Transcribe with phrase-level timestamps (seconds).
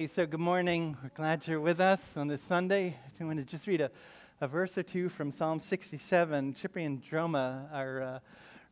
[0.00, 0.96] Hey, so good morning.
[1.02, 2.96] We're glad you're with us on this Sunday.
[3.20, 3.90] I want to just read a,
[4.40, 6.54] a verse or two from Psalm 67.
[6.54, 8.18] Cyprian Droma, our uh,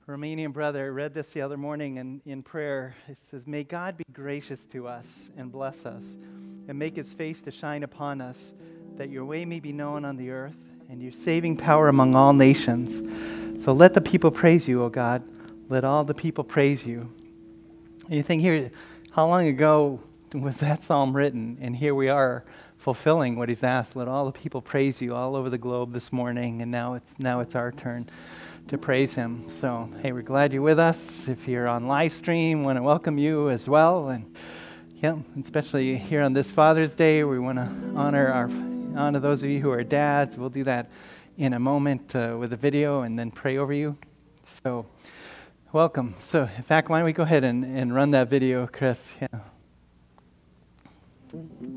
[0.07, 2.95] Romanian brother, read this the other morning in, in prayer.
[3.09, 6.15] It says, May God be gracious to us and bless us,
[6.69, 8.53] and make his face to shine upon us,
[8.95, 10.55] that your way may be known on the earth,
[10.89, 13.65] and your saving power among all nations.
[13.65, 15.25] So let the people praise you, O God.
[15.71, 17.13] Let all the people praise you.
[18.05, 18.71] And you think here,
[19.11, 19.99] how long ago
[20.43, 21.59] was that psalm written?
[21.61, 22.45] And here we are
[22.77, 23.97] fulfilling what he's asked.
[23.97, 27.11] Let all the people praise you all over the globe this morning, and now it's
[27.19, 28.09] now it's our turn
[28.69, 29.49] to praise him.
[29.49, 31.29] So, hey, we're glad you're with us.
[31.29, 34.09] If you're on live stream, want to welcome you as well.
[34.09, 34.37] And
[34.97, 38.51] yeah, especially here on this Father's Day, we want to honor our
[38.97, 40.37] honor those of you who are dads.
[40.37, 40.91] We'll do that
[41.39, 43.97] in a moment uh, with a video and then pray over you.
[44.63, 44.87] So,
[45.73, 46.15] welcome.
[46.21, 49.13] So, in fact, why don't we go ahead and, and run that video, Chris?
[49.21, 49.41] Yeah.
[51.37, 51.76] Mm-hmm.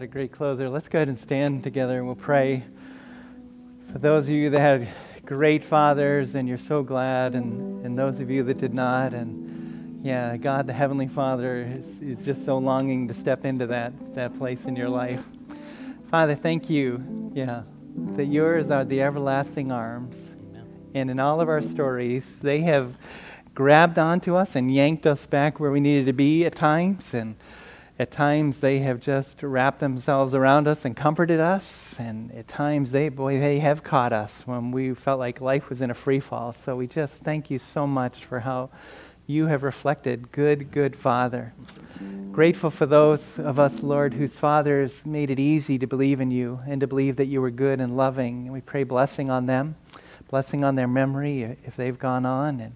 [0.00, 0.66] That a great closer?
[0.70, 2.64] Let's go ahead and stand together and we'll pray.
[3.92, 4.88] For those of you that had
[5.26, 10.02] great fathers and you're so glad, and, and those of you that did not, and
[10.02, 14.38] yeah, God the Heavenly Father is, is just so longing to step into that, that
[14.38, 15.22] place in your life.
[16.10, 17.64] Father, thank you, yeah,
[18.16, 20.30] that yours are the everlasting arms.
[20.94, 22.98] And in all of our stories, they have
[23.54, 27.12] grabbed onto us and yanked us back where we needed to be at times.
[27.12, 27.36] And
[28.00, 32.92] at times they have just wrapped themselves around us and comforted us, and at times
[32.92, 36.18] they, boy, they have caught us when we felt like life was in a free
[36.18, 36.50] fall.
[36.54, 38.70] So we just thank you so much for how
[39.26, 41.52] you have reflected good, good Father.
[42.32, 46.58] Grateful for those of us, Lord, whose fathers made it easy to believe in you
[46.66, 48.50] and to believe that you were good and loving.
[48.50, 49.76] We pray blessing on them,
[50.30, 52.60] blessing on their memory if they've gone on.
[52.60, 52.72] And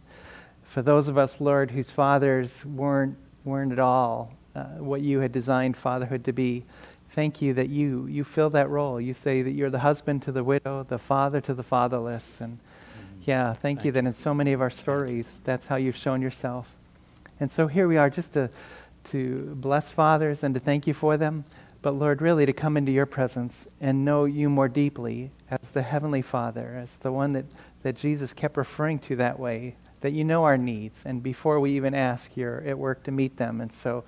[0.64, 5.32] for those of us, Lord, whose fathers weren't, weren't at all uh, what you had
[5.32, 6.64] designed fatherhood to be.
[7.10, 9.00] Thank you that you, you fill that role.
[9.00, 12.40] You say that you're the husband to the widow, the father to the fatherless.
[12.40, 13.22] And mm-hmm.
[13.24, 16.22] yeah, thank, thank you that in so many of our stories, that's how you've shown
[16.22, 16.68] yourself.
[17.40, 18.50] And so here we are just to,
[19.10, 21.44] to bless fathers and to thank you for them,
[21.82, 25.82] but Lord, really to come into your presence and know you more deeply as the
[25.82, 27.44] Heavenly Father, as the one that,
[27.82, 31.02] that Jesus kept referring to that way, that you know our needs.
[31.04, 33.60] And before we even ask, you're at work to meet them.
[33.60, 34.04] And so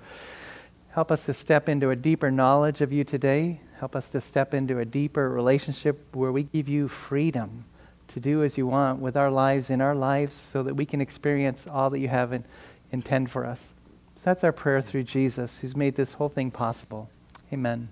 [0.97, 3.61] Help us to step into a deeper knowledge of you today.
[3.77, 7.65] Help us to step into a deeper relationship where we give you freedom
[8.07, 10.99] to do as you want with our lives in our lives so that we can
[10.99, 12.43] experience all that you have in,
[12.91, 13.73] intend for us.
[14.15, 17.11] So that's our prayer through Jesus, who's made this whole thing possible.
[17.53, 17.89] Amen.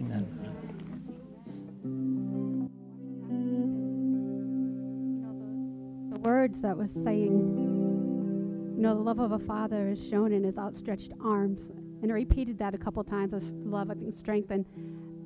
[0.00, 0.24] Amen.
[6.12, 7.32] The words that was saying,
[8.76, 11.72] you know, the love of a father is shown in his outstretched arms.
[12.02, 14.50] And I repeated that a couple times as love and strength.
[14.50, 14.64] And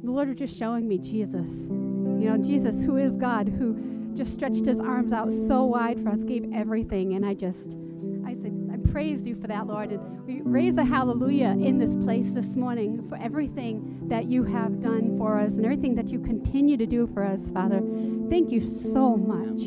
[0.02, 1.68] the Lord was just showing me Jesus.
[1.68, 6.10] You know, Jesus, who is God, who just stretched his arms out so wide for
[6.10, 7.14] us, gave everything.
[7.14, 7.78] And I just,
[8.26, 9.90] I said, I praise you for that, Lord.
[9.90, 14.80] And we raise a hallelujah in this place this morning for everything that you have
[14.80, 17.80] done for us and everything that you continue to do for us, Father.
[18.28, 19.62] Thank you so much.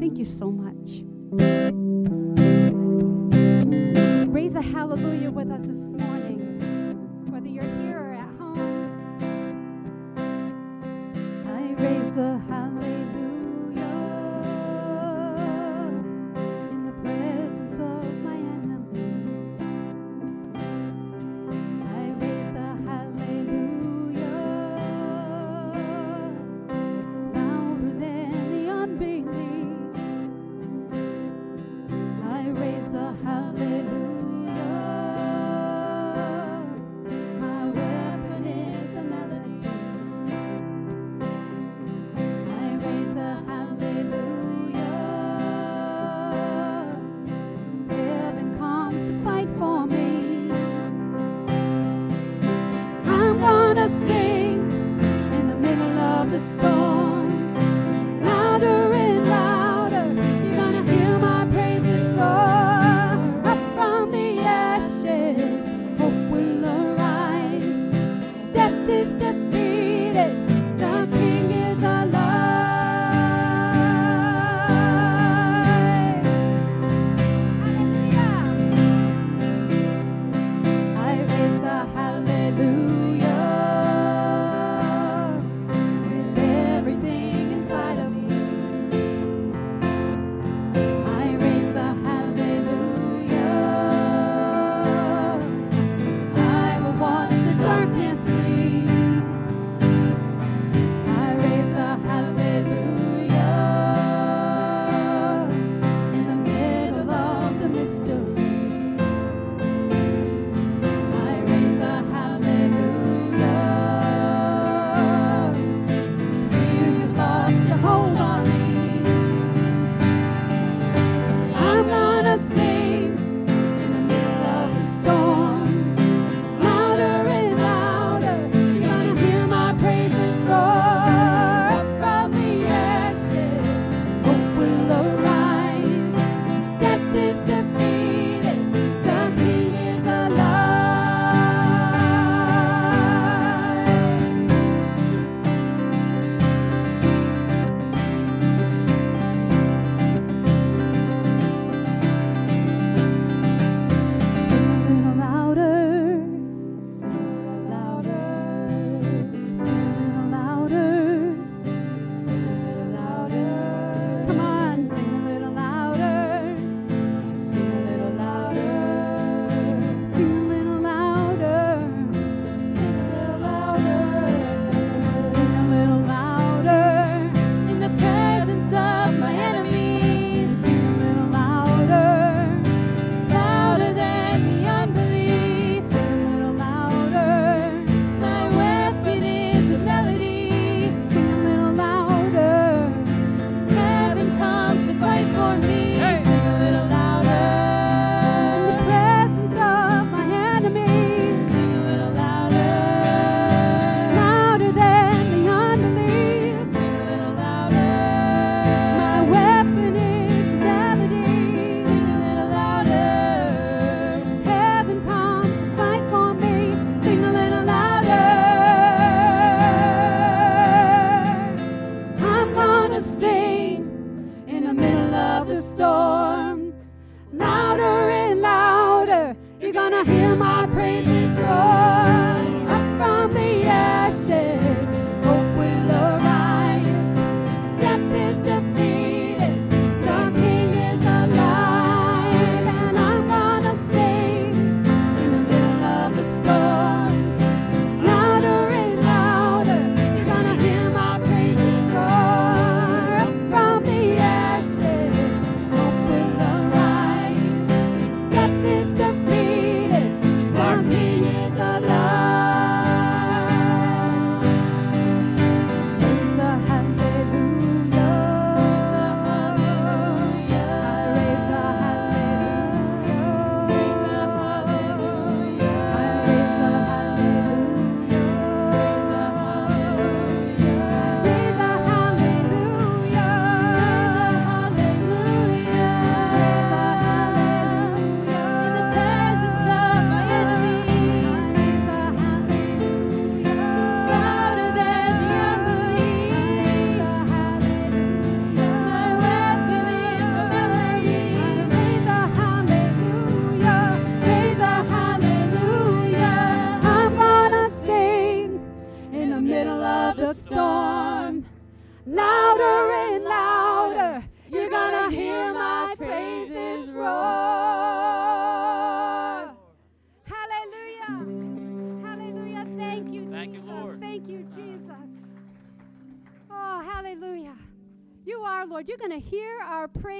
[0.00, 1.02] Thank you so much.
[4.28, 6.15] Raise a hallelujah with us this morning,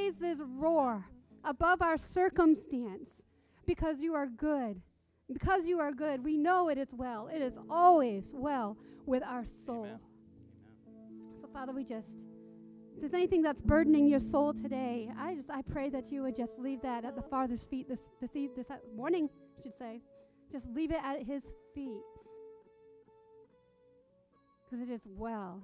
[0.07, 1.05] praises roar
[1.45, 3.11] above our circumstance
[3.67, 4.81] because you are good.
[5.33, 7.29] Because you are good, we know it is well.
[7.35, 9.87] It is always well with our soul.
[9.87, 10.01] Amen.
[11.41, 12.07] So, Father, we just,
[13.01, 16.61] does anything that's burdening your soul today, I just, I pray that you would just
[16.61, 20.01] leave that at the Father's feet this, this, eve, this morning, I should say.
[20.53, 21.43] Just leave it at his
[21.75, 22.03] feet.
[24.65, 25.63] Because it is well.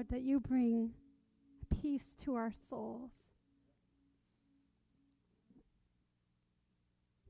[0.00, 0.92] Lord, that you bring
[1.82, 3.10] peace to our souls.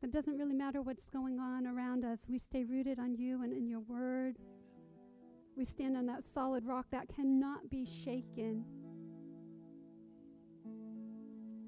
[0.05, 2.21] It doesn't really matter what's going on around us.
[2.29, 4.37] We stay rooted on you and in your word.
[5.57, 8.65] We stand on that solid rock that cannot be shaken.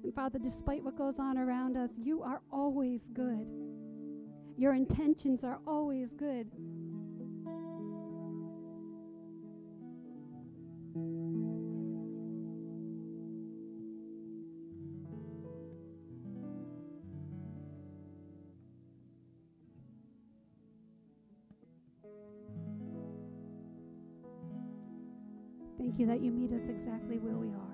[0.05, 3.45] And Father, despite what goes on around us, you are always good.
[4.57, 6.49] Your intentions are always good.
[25.93, 27.72] thank you that you meet us exactly where we are.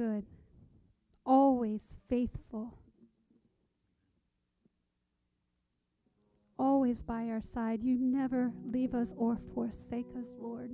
[0.00, 0.24] good,
[1.26, 2.72] always faithful,
[6.58, 7.82] always by our side.
[7.82, 10.70] You never leave us or forsake us, Lord.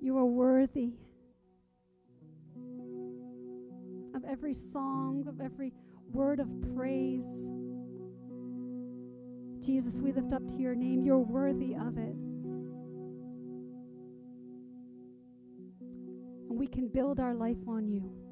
[0.00, 0.94] You are worthy
[4.14, 5.74] of every song, of every
[6.10, 7.26] word of praise.
[9.60, 11.04] Jesus, we lift up to your name.
[11.04, 12.31] You're worthy of it.
[16.52, 18.31] and we can build our life on you.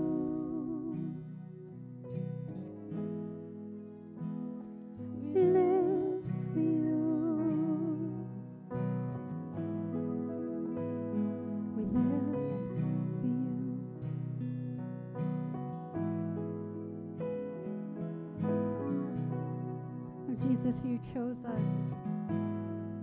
[20.41, 21.61] Jesus, you chose us.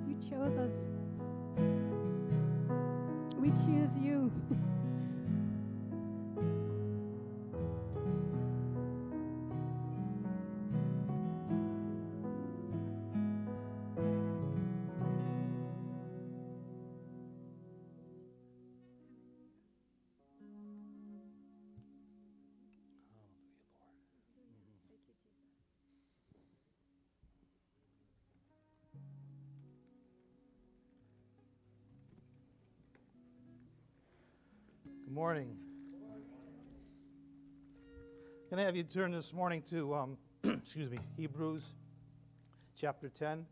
[0.06, 0.74] You chose us.
[3.40, 4.30] We choose you.
[35.18, 35.56] morning.
[38.48, 41.64] Can I have you turn this morning to, um, excuse me, Hebrews
[42.80, 43.44] chapter 10?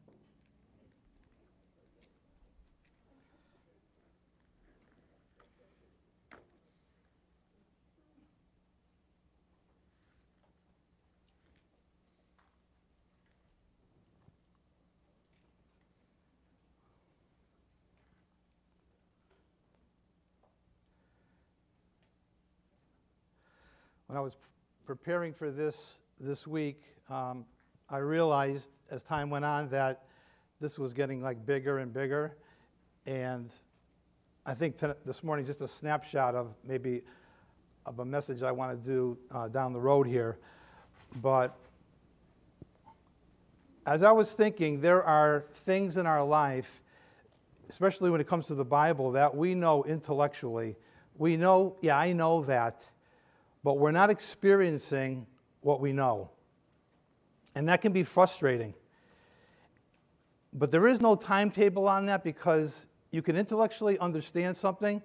[24.17, 24.39] When I was
[24.87, 27.45] preparing for this this week, um,
[27.91, 30.05] I realized as time went on that
[30.59, 32.35] this was getting like bigger and bigger,
[33.05, 33.53] and
[34.47, 37.03] I think this morning just a snapshot of maybe
[37.85, 40.39] of a message I want to do uh, down the road here.
[41.21, 41.55] But
[43.85, 46.81] as I was thinking, there are things in our life,
[47.69, 50.75] especially when it comes to the Bible, that we know intellectually.
[51.19, 52.87] We know, yeah, I know that
[53.67, 55.27] but we're not experiencing
[55.63, 56.31] what we know.
[57.57, 58.73] And that can be frustrating.
[60.53, 65.03] But there is no timetable on that because you can intellectually understand something,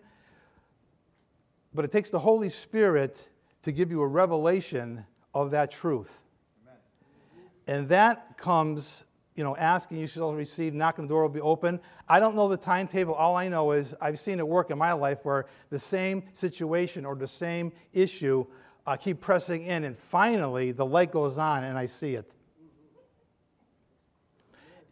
[1.73, 3.27] but it takes the Holy Spirit
[3.63, 6.21] to give you a revelation of that truth.
[6.63, 7.49] Amen.
[7.65, 11.41] And that comes, you know, asking you shall receive, knock knocking the door will be
[11.41, 11.79] open.
[12.09, 13.13] I don't know the timetable.
[13.13, 17.05] All I know is I've seen it work in my life where the same situation
[17.05, 18.45] or the same issue,
[18.85, 22.33] I keep pressing in, and finally the light goes on and I see it.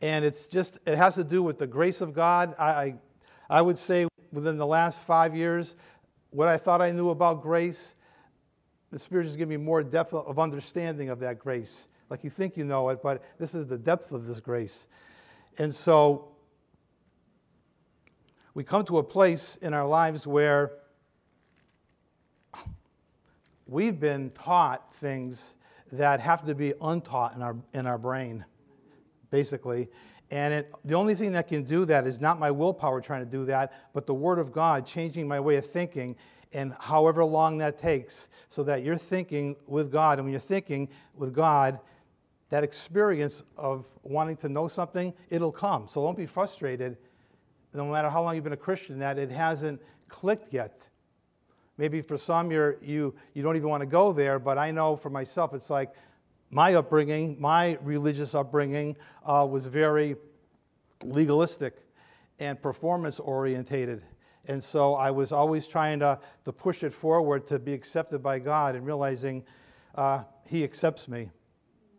[0.01, 2.55] And it's just, it has to do with the grace of God.
[2.57, 2.95] I, I,
[3.49, 5.75] I would say within the last five years,
[6.29, 7.95] what I thought I knew about grace,
[8.91, 11.88] the Spirit has given me more depth of understanding of that grace.
[12.09, 14.87] Like you think you know it, but this is the depth of this grace.
[15.57, 16.29] And so
[18.53, 20.71] we come to a place in our lives where
[23.67, 25.53] we've been taught things
[25.91, 28.43] that have to be untaught in our, in our brain,
[29.31, 29.87] basically.
[30.31, 33.29] And it, the only thing that can do that is not my willpower trying to
[33.29, 36.15] do that, but the Word of God changing my way of thinking,
[36.53, 40.19] and however long that takes, so that you're thinking with God.
[40.19, 41.79] And when you're thinking with God,
[42.49, 45.87] that experience of wanting to know something, it'll come.
[45.87, 46.97] So don't be frustrated,
[47.73, 50.87] no matter how long you've been a Christian, that it hasn't clicked yet.
[51.77, 54.97] Maybe for some, you're, you, you don't even want to go there, but I know
[54.97, 55.93] for myself, it's like
[56.49, 60.15] my upbringing, my religious upbringing uh, was very
[61.03, 61.77] legalistic
[62.39, 64.01] and performance orientated.
[64.47, 68.39] And so I was always trying to, to push it forward to be accepted by
[68.39, 69.43] God and realizing
[69.93, 71.29] uh, He accepts me.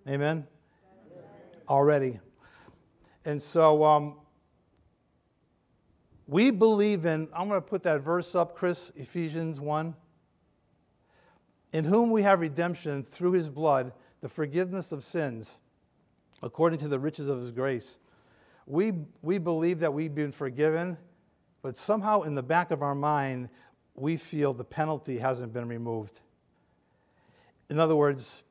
[0.08, 0.46] Amen?
[1.68, 2.18] Already.
[3.24, 4.16] And so um,
[6.26, 9.94] We believe in, I'm going to put that verse up, Chris, Ephesians 1.
[11.72, 15.58] In whom we have redemption through his blood, the forgiveness of sins,
[16.42, 17.98] according to the riches of his grace.
[18.66, 18.92] We,
[19.22, 20.96] we believe that we've been forgiven,
[21.62, 23.48] but somehow in the back of our mind,
[23.94, 26.20] we feel the penalty hasn't been removed.
[27.68, 28.42] In other words,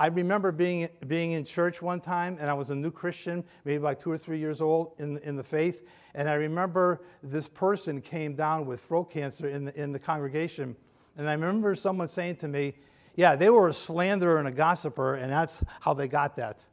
[0.00, 3.80] I remember being, being in church one time, and I was a new Christian, maybe
[3.80, 5.86] like two or three years old in, in the faith.
[6.14, 10.74] And I remember this person came down with throat cancer in the, in the congregation.
[11.18, 12.72] And I remember someone saying to me,
[13.14, 16.64] Yeah, they were a slanderer and a gossiper, and that's how they got that.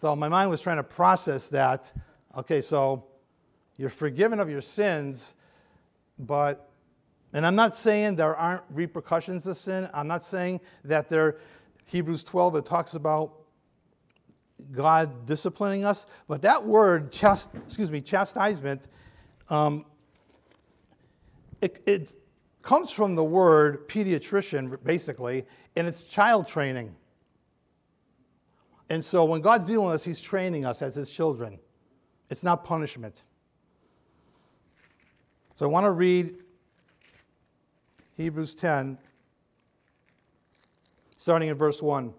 [0.00, 1.90] So my mind was trying to process that.
[2.36, 3.04] Okay, so
[3.76, 5.34] you're forgiven of your sins,
[6.20, 6.69] but
[7.32, 9.88] and I'm not saying there aren't repercussions to sin.
[9.94, 11.38] I'm not saying that there,
[11.86, 13.34] Hebrews 12, it talks about
[14.72, 16.06] God disciplining us.
[16.26, 18.88] But that word, chast, excuse me, chastisement,
[19.48, 19.84] um,
[21.60, 22.14] it, it
[22.62, 26.94] comes from the word pediatrician, basically, and it's child training.
[28.88, 31.58] And so when God's dealing with us, He's training us as His children.
[32.28, 33.22] It's not punishment.
[35.56, 36.34] So I want to read
[38.20, 38.98] Hebrews 10,
[41.16, 42.12] starting in verse 1.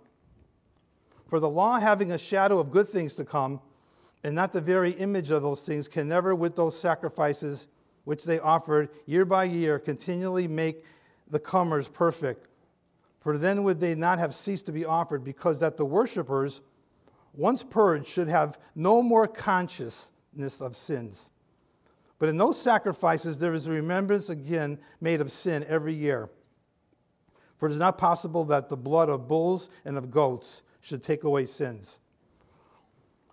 [1.30, 3.60] For the law, having a shadow of good things to come,
[4.24, 7.68] and not the very image of those things, can never, with those sacrifices
[8.06, 10.84] which they offered year by year, continually make
[11.30, 12.48] the comers perfect.
[13.20, 16.62] For then would they not have ceased to be offered, because that the worshippers,
[17.34, 21.30] once purged, should have no more consciousness of sins.
[22.22, 26.30] But in those sacrifices, there is a remembrance again made of sin every year.
[27.58, 31.24] For it is not possible that the blood of bulls and of goats should take
[31.24, 31.98] away sins.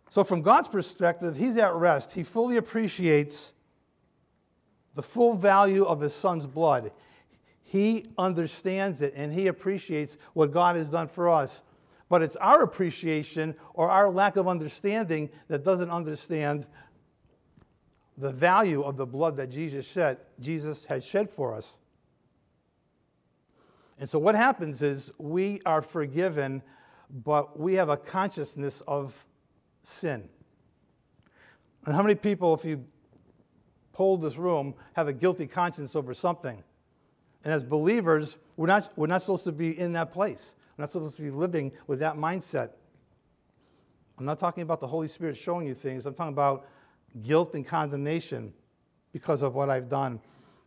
[0.08, 2.12] So, from God's perspective, He's at rest.
[2.12, 3.52] He fully appreciates
[4.94, 6.90] the full value of His Son's blood.
[7.64, 11.62] He understands it and He appreciates what God has done for us.
[12.08, 16.66] But it's our appreciation or our lack of understanding that doesn't understand
[18.18, 21.78] the value of the blood that Jesus shed, Jesus has shed for us.
[24.00, 26.62] And so what happens is we are forgiven,
[27.24, 29.14] but we have a consciousness of
[29.84, 30.28] sin.
[31.86, 32.84] And how many people, if you
[33.92, 36.62] polled this room, have a guilty conscience over something?
[37.44, 40.54] And as believers, we're not, we're not supposed to be in that place.
[40.76, 42.70] We're not supposed to be living with that mindset.
[44.18, 46.04] I'm not talking about the Holy Spirit showing you things.
[46.04, 46.66] I'm talking about
[47.22, 48.52] guilt and condemnation
[49.12, 50.20] because of what I've done.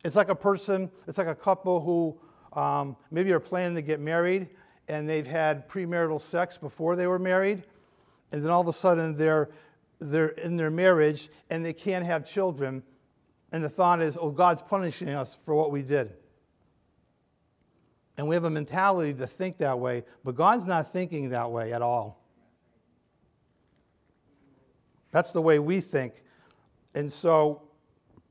[0.04, 4.00] It's like a person, it's like a couple who um, maybe are planning to get
[4.00, 4.50] married
[4.88, 7.64] and they've had premarital sex before they were married,
[8.32, 9.50] and then all of a sudden they're,
[10.00, 12.84] they're in their marriage and they can't have children.
[13.54, 16.14] And the thought is, oh, God's punishing us for what we did.
[18.18, 21.74] And we have a mentality to think that way, but God's not thinking that way
[21.74, 22.22] at all.
[25.12, 26.24] That's the way we think.
[26.94, 27.62] And so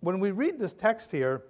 [0.01, 1.43] when we read this text here,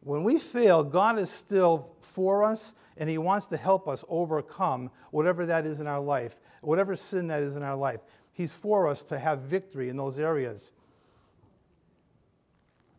[0.00, 4.90] when we fail, God is still for us and He wants to help us overcome
[5.10, 8.00] whatever that is in our life, whatever sin that is in our life.
[8.32, 10.72] He's for us to have victory in those areas.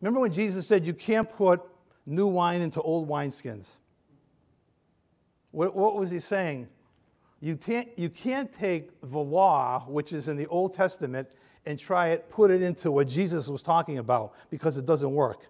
[0.00, 1.60] Remember when Jesus said you can't put
[2.06, 3.76] new wine into old wineskins?
[5.52, 6.68] What, what was He saying?
[7.40, 11.28] You can't, you can't take the law, which is in the Old Testament,
[11.66, 15.46] and try it, put it into what Jesus was talking about because it doesn't work.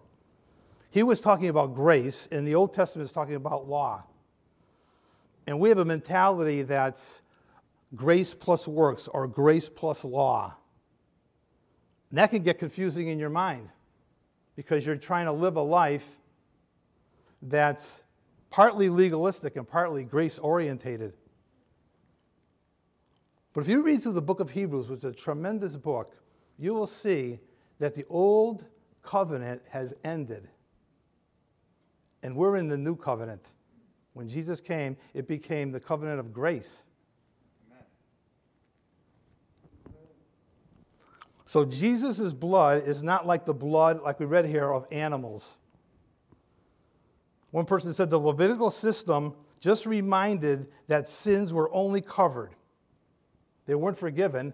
[0.91, 4.03] He was talking about grace, and the Old Testament is talking about law.
[5.47, 7.21] And we have a mentality that's
[7.95, 10.55] grace plus works or grace plus law.
[12.09, 13.69] And that can get confusing in your mind
[14.55, 16.07] because you're trying to live a life
[17.41, 18.03] that's
[18.51, 21.13] partly legalistic and partly grace orientated.
[23.53, 26.15] But if you read through the book of Hebrews, which is a tremendous book,
[26.57, 27.39] you will see
[27.79, 28.65] that the old
[29.03, 30.47] covenant has ended.
[32.23, 33.51] And we're in the new covenant.
[34.13, 36.83] When Jesus came, it became the covenant of grace.
[41.45, 45.57] So Jesus' blood is not like the blood, like we read here, of animals.
[47.51, 52.55] One person said the Levitical system just reminded that sins were only covered
[53.65, 54.53] they weren't forgiven.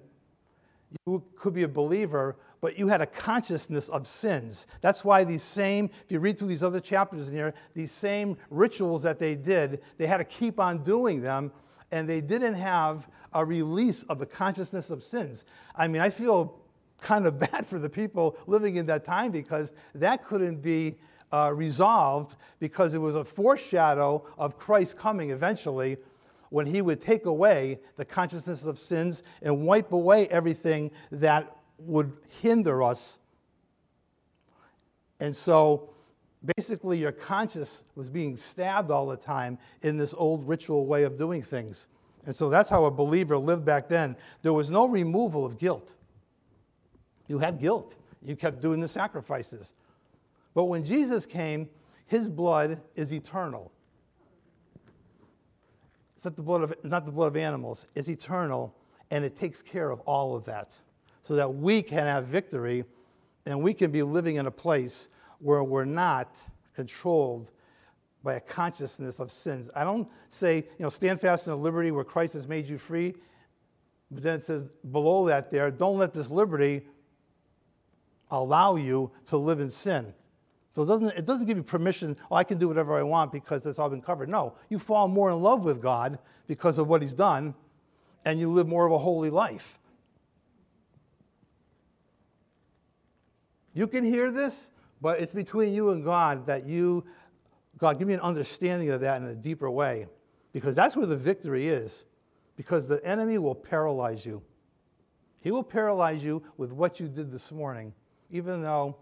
[1.06, 4.66] You could be a believer, but you had a consciousness of sins.
[4.82, 8.38] That's why these same, if you read through these other chapters in here, these same
[8.50, 11.52] rituals that they did, they had to keep on doing them.
[11.92, 15.46] and they didn't have a release of the consciousness of sins.
[15.76, 16.60] I mean, I feel
[17.02, 21.00] kind of bad for the people living in that time because that couldn't be
[21.32, 25.98] uh, resolved because it was a foreshadow of Christ coming eventually
[26.50, 32.12] when he would take away the consciousness of sins and wipe away everything that would
[32.42, 33.20] hinder us.
[35.20, 35.90] And so
[36.58, 41.18] basically, your conscience was being stabbed all the time in this old ritual way of
[41.18, 41.88] doing things.
[42.26, 44.16] And so that's how a believer lived back then.
[44.42, 45.96] There was no removal of guilt.
[47.28, 49.74] You had guilt, you kept doing the sacrifices.
[50.54, 51.70] But when Jesus came,
[52.08, 53.72] his blood is eternal.
[56.20, 58.76] It's not the blood of, not the blood of animals, it's eternal,
[59.10, 60.78] and it takes care of all of that
[61.24, 62.84] so that we can have victory
[63.46, 65.08] and we can be living in a place
[65.40, 66.36] where we're not
[66.76, 67.52] controlled
[68.22, 69.70] by a consciousness of sins.
[69.78, 72.78] I don't say, you know, stand fast in the liberty where Christ has made you
[72.78, 73.16] free,
[74.12, 76.86] but then it says below that there, don't let this liberty
[78.30, 80.14] allow you to live in sin.
[80.80, 83.34] So it doesn't, it doesn't give you permission, oh, I can do whatever I want
[83.34, 84.30] because it's all been covered.
[84.30, 86.18] No, you fall more in love with God
[86.48, 87.54] because of what He's done,
[88.24, 89.78] and you live more of a holy life.
[93.74, 94.70] You can hear this,
[95.02, 97.04] but it's between you and God that you,
[97.78, 100.08] God, give me an understanding of that in a deeper way.
[100.54, 102.06] Because that's where the victory is.
[102.56, 104.42] Because the enemy will paralyze you.
[105.42, 107.94] He will paralyze you with what you did this morning,
[108.32, 108.96] even though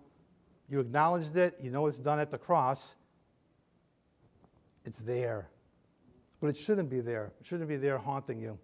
[0.70, 2.96] you acknowledged it, you know it's done at the cross.
[4.86, 5.50] It's there.
[6.40, 7.32] But it shouldn't be there.
[7.40, 8.58] It shouldn't be there haunting you.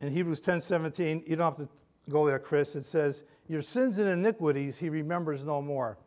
[0.00, 1.68] In Hebrews 10 17, you don't have to
[2.08, 2.74] go there, Chris.
[2.74, 5.98] It says, Your sins and iniquities he remembers no more.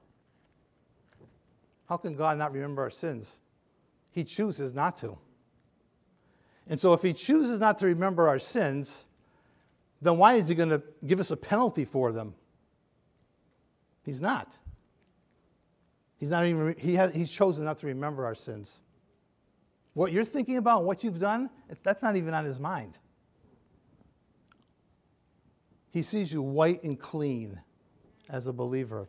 [1.87, 3.37] How can God not remember our sins?
[4.11, 5.17] He chooses not to.
[6.67, 9.05] And so, if he chooses not to remember our sins,
[10.03, 12.35] then why is he going to give us a penalty for them?
[14.03, 14.55] He's not.
[16.17, 18.79] He's not even, he has, he's chosen not to remember our sins.
[19.93, 21.49] What you're thinking about, what you've done,
[21.83, 22.97] that's not even on his mind.
[25.91, 27.59] He sees you white and clean
[28.29, 29.07] as a believer.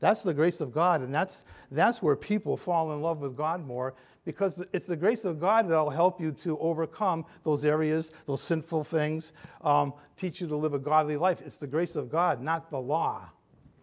[0.00, 3.64] That's the grace of God, and that's, that's where people fall in love with God
[3.64, 3.94] more
[4.24, 8.84] because it's the grace of God that'll help you to overcome those areas, those sinful
[8.84, 11.42] things, um, teach you to live a godly life.
[11.44, 13.28] It's the grace of God, not the law,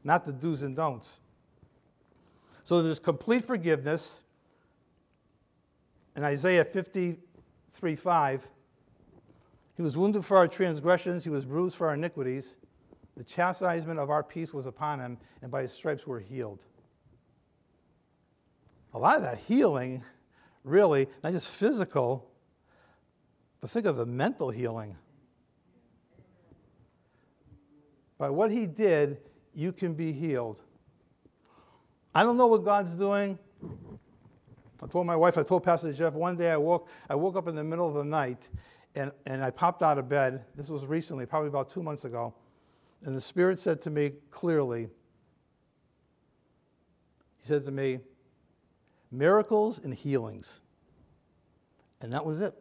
[0.04, 1.18] not the do's and don'ts.
[2.64, 4.22] So there's complete forgiveness.
[6.16, 8.48] In Isaiah 53 5,
[9.76, 12.56] he was wounded for our transgressions, he was bruised for our iniquities.
[13.18, 16.64] The chastisement of our peace was upon him, and by his stripes we're healed.
[18.94, 20.04] A lot of that healing,
[20.64, 22.30] really, not just physical,
[23.62, 24.96] but think of the mental healing.
[28.18, 29.18] By what he did,
[29.54, 30.62] you can be healed.
[32.14, 33.38] I don't know what God's doing.
[34.82, 37.48] I told my wife, I told Pastor Jeff, one day I woke, I woke up
[37.48, 38.48] in the middle of the night
[38.96, 40.44] and, and I popped out of bed.
[40.56, 42.34] This was recently, probably about two months ago.
[43.04, 44.90] And the Spirit said to me clearly,
[47.38, 48.00] He said to me,
[49.12, 50.62] miracles and healings.
[52.02, 52.54] And that was it.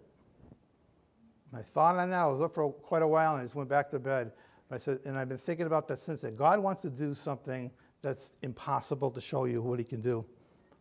[1.55, 2.23] I thought on that.
[2.23, 4.33] I was up for quite a while and I just went back to bed.
[4.71, 6.37] I said, and I've been thinking about that since then.
[6.37, 7.71] God wants to do something
[8.03, 10.25] that's impossible to show you what He can do,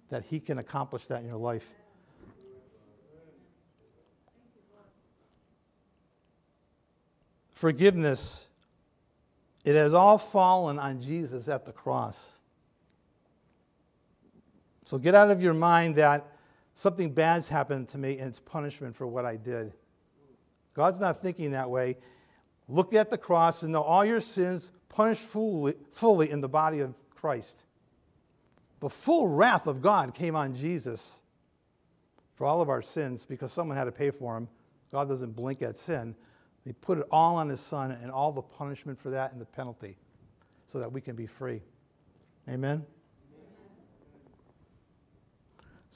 [0.10, 1.68] that He can accomplish that in your life.
[7.58, 8.46] forgiveness,
[9.66, 12.32] it has all fallen on Jesus at the cross.
[14.88, 16.26] So get out of your mind that
[16.76, 19.74] something bad's happened to me and it's punishment for what I did.
[20.74, 21.98] God's not thinking that way.
[22.70, 26.80] Look at the cross and know all your sins punished fully, fully in the body
[26.80, 27.64] of Christ.
[28.80, 31.20] The full wrath of God came on Jesus
[32.36, 34.48] for all of our sins because someone had to pay for them.
[34.90, 36.16] God doesn't blink at sin.
[36.64, 39.46] He put it all on his son and all the punishment for that and the
[39.46, 39.98] penalty
[40.66, 41.62] so that we can be free.
[42.48, 42.86] Amen?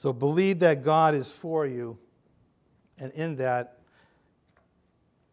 [0.02, 1.96] So believe that God is for you,
[2.98, 3.78] and in that,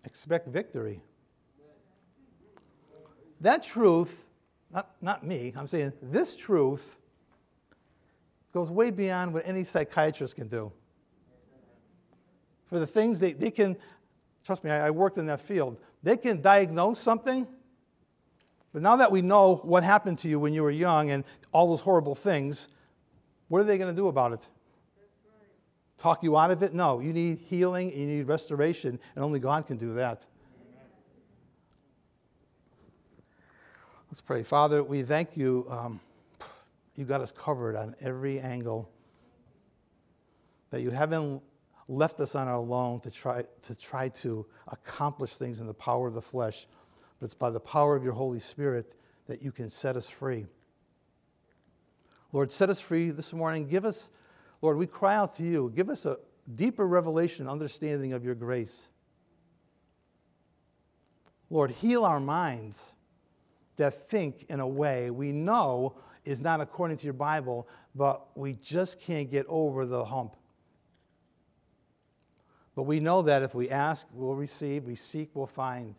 [0.06, 1.02] expect victory.
[3.42, 4.16] That truth,
[4.72, 6.84] not, not me, I'm saying this truth
[8.54, 10.72] goes way beyond what any psychiatrist can do.
[12.68, 13.76] For the things they, they can
[14.46, 15.78] Trust me, I worked in that field.
[16.04, 17.48] They can diagnose something,
[18.72, 21.72] but now that we know what happened to you when you were young and all
[21.72, 22.68] those horrible things,
[23.48, 24.48] what are they going to do about it?
[26.00, 26.74] Talk you out of it.
[26.74, 30.26] No, you need healing, you need restoration, and only God can do that.
[34.10, 34.42] Let's pray.
[34.42, 35.68] Father, we thank you.
[35.70, 36.00] Um,
[36.96, 38.90] you got us covered on every angle.
[40.72, 41.42] That you haven't
[41.88, 46.08] left us on our own to try to try to accomplish things in the power
[46.08, 46.68] of the flesh,
[47.20, 48.94] but it's by the power of your Holy Spirit
[49.28, 50.46] that you can set us free.
[52.32, 53.68] Lord, set us free this morning.
[53.68, 54.10] Give us,
[54.62, 55.72] Lord, we cry out to you.
[55.76, 56.18] Give us a
[56.56, 58.88] deeper revelation, understanding of your grace.
[61.50, 62.94] Lord, heal our minds
[63.78, 65.96] that think in a way we know
[66.26, 70.36] is not according to your Bible, but we just can't get over the hump.
[72.76, 75.96] But we know that if we ask, we'll receive, we seek, we'll find,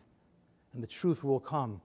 [0.72, 1.80] and the truth will come.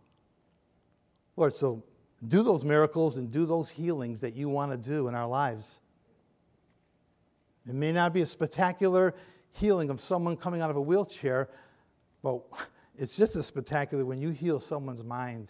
[1.37, 1.83] Lord, so
[2.27, 5.79] do those miracles and do those healings that you want to do in our lives.
[7.67, 9.15] It may not be a spectacular
[9.51, 11.49] healing of someone coming out of a wheelchair,
[12.21, 12.41] but
[12.97, 15.49] it's just as spectacular when you heal someone's mind.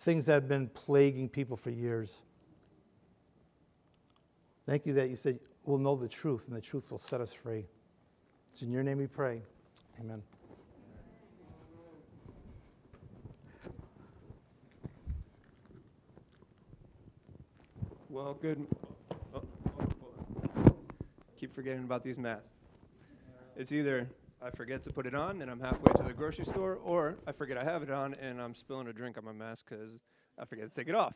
[0.00, 2.22] Things that have been plaguing people for years.
[4.66, 7.32] Thank you that you said we'll know the truth and the truth will set us
[7.32, 7.64] free.
[8.52, 9.42] It's in your name we pray.
[10.00, 10.22] Amen.
[18.08, 18.64] Well, good.
[21.44, 22.48] Keep forgetting about these masks.
[23.54, 24.08] It's either
[24.42, 27.32] I forget to put it on and I'm halfway to the grocery store, or I
[27.32, 29.98] forget I have it on and I'm spilling a drink on my mask because
[30.38, 31.12] I forget to take it off.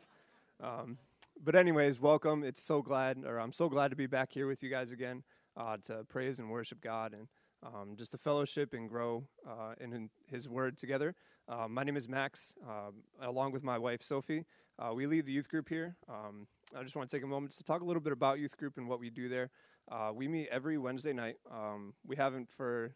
[0.61, 0.99] Um,
[1.43, 2.43] but anyways, welcome.
[2.43, 5.23] It's so glad, or I'm so glad to be back here with you guys again
[5.57, 7.27] uh, to praise and worship God and
[7.65, 11.15] um, just to fellowship and grow uh, in His Word together.
[11.49, 14.45] Uh, my name is Max, um, along with my wife Sophie.
[14.77, 15.95] Uh, we lead the youth group here.
[16.07, 16.45] Um,
[16.77, 18.77] I just want to take a moment to talk a little bit about youth group
[18.77, 19.49] and what we do there.
[19.91, 21.37] Uh, we meet every Wednesday night.
[21.51, 22.93] Um, we haven't for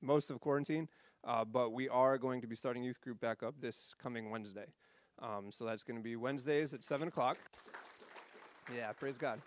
[0.00, 0.88] most of quarantine,
[1.24, 4.72] uh, but we are going to be starting youth group back up this coming Wednesday.
[5.20, 7.36] Um, so that's going to be Wednesdays at 7 o'clock.
[8.74, 9.42] Yeah, praise God.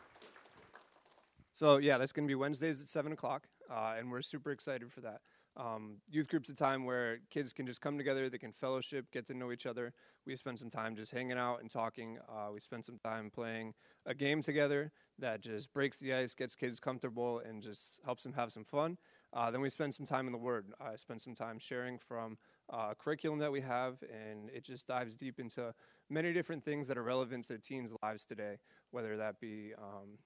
[1.54, 4.92] So, yeah, that's going to be Wednesdays at 7 o'clock, uh, and we're super excited
[4.94, 5.22] for that.
[5.58, 9.26] Um, youth group's a time where kids can just come together, they can fellowship, get
[9.28, 9.92] to know each other.
[10.26, 12.20] We spend some time just hanging out and talking.
[12.30, 13.74] Uh, we spend some time playing
[14.06, 18.34] a game together that just breaks the ice, gets kids comfortable, and just helps them
[18.34, 18.98] have some fun.
[19.34, 20.68] Uh, then we spend some time in the Word.
[20.80, 22.38] I spend some time sharing from
[22.72, 25.74] uh, curriculum that we have, and it just dives deep into
[26.10, 28.58] many different things that are relevant to teens' lives today,
[28.92, 30.20] whether that be um,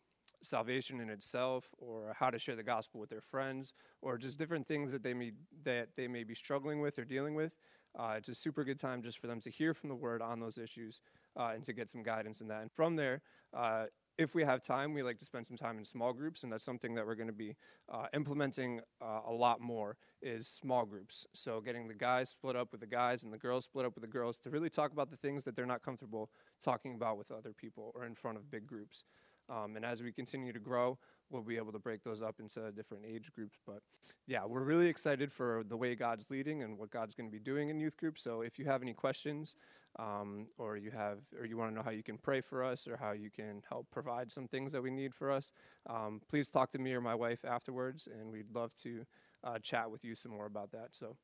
[0.44, 4.68] salvation in itself, or how to share the gospel with their friends, or just different
[4.68, 5.32] things that they may
[5.64, 7.56] that they may be struggling with or dealing with.
[7.98, 10.39] Uh, it's a super good time just for them to hear from the Word on
[10.39, 11.02] those issues
[11.38, 12.62] uh, and to get some guidance in that.
[12.62, 13.22] And from there,
[13.54, 13.86] uh,
[14.18, 16.64] if we have time, we like to spend some time in small groups, and that's
[16.64, 17.56] something that we're going to be
[17.92, 21.26] uh, implementing uh, a lot more is small groups.
[21.34, 24.04] So getting the guys split up with the guys and the girls split up with
[24.04, 26.30] the girls to really talk about the things that they're not comfortable
[26.64, 29.04] talking about with other people or in front of big groups.
[29.52, 30.97] Um, and as we continue to grow,
[31.30, 33.58] we'll be able to break those up into different age groups.
[33.66, 33.82] But
[34.28, 37.39] yeah, we're really excited for the way God's leading and what God's going to be
[37.39, 38.24] doing in youth groups.
[38.24, 39.56] So if you have any questions,
[39.99, 42.88] um, or you have, or you want to know how you can pray for us,
[42.88, 45.52] or how you can help provide some things that we need for us,
[45.89, 49.06] um, please talk to me or my wife afterwards, and we'd love to
[49.43, 50.89] uh, chat with you some more about that.
[50.91, 51.18] So,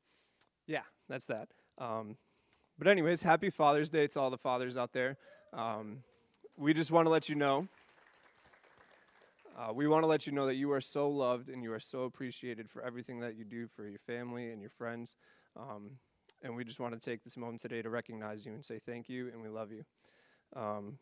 [0.66, 1.48] yeah, that's that.
[1.78, 2.16] Um,
[2.78, 5.16] but anyways, happy Father's Day to all the fathers out there.
[5.54, 6.02] Um,
[6.56, 7.68] we just want to let you know
[9.58, 11.80] uh, we want to let you know that you are so loved and you are
[11.80, 15.16] so appreciated for everything that you do for your family and your friends.
[15.58, 15.92] Um,
[16.42, 19.08] and we just want to take this moment today to recognize you and say thank
[19.08, 19.84] you and we love you.
[20.54, 20.98] Um,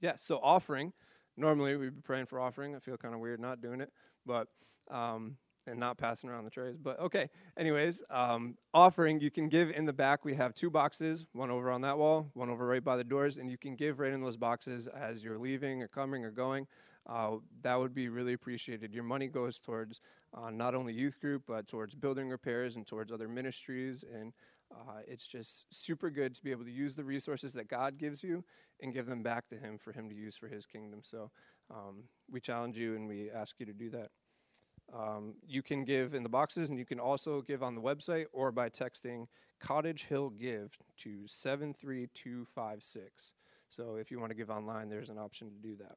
[0.00, 0.92] yeah, so offering.
[1.36, 2.76] Normally we'd be praying for offering.
[2.76, 3.90] I feel kind of weird not doing it,
[4.24, 4.46] but
[4.88, 6.76] um, and not passing around the trays.
[6.76, 10.24] But okay, anyways, um, offering you can give in the back.
[10.24, 13.36] We have two boxes, one over on that wall, one over right by the doors,
[13.36, 16.68] and you can give right in those boxes as you're leaving or coming or going
[17.08, 18.92] uh, that would be really appreciated.
[18.92, 20.00] Your money goes towards
[20.36, 24.04] uh, not only youth group, but towards building repairs and towards other ministries.
[24.12, 24.32] And
[24.74, 28.24] uh, it's just super good to be able to use the resources that God gives
[28.24, 28.44] you
[28.80, 31.00] and give them back to Him for Him to use for His kingdom.
[31.02, 31.30] So
[31.70, 34.10] um, we challenge you and we ask you to do that.
[34.94, 38.26] Um, you can give in the boxes, and you can also give on the website
[38.32, 39.26] or by texting
[39.58, 43.32] Cottage Hill Give to 73256.
[43.68, 45.96] So if you want to give online, there's an option to do that.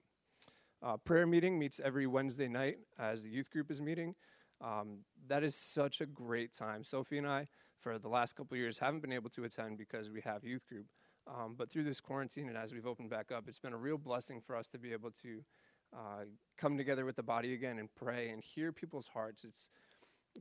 [0.82, 4.16] Uh, prayer meeting meets every Wednesday night as the youth group is meeting.
[4.62, 6.84] Um, that is such a great time.
[6.84, 7.48] Sophie and I,
[7.80, 10.86] for the last couple years, haven't been able to attend because we have youth group.
[11.28, 13.98] Um, but through this quarantine and as we've opened back up, it's been a real
[13.98, 15.44] blessing for us to be able to
[15.94, 16.24] uh,
[16.58, 19.44] come together with the body again and pray and hear people's hearts.
[19.44, 19.70] It's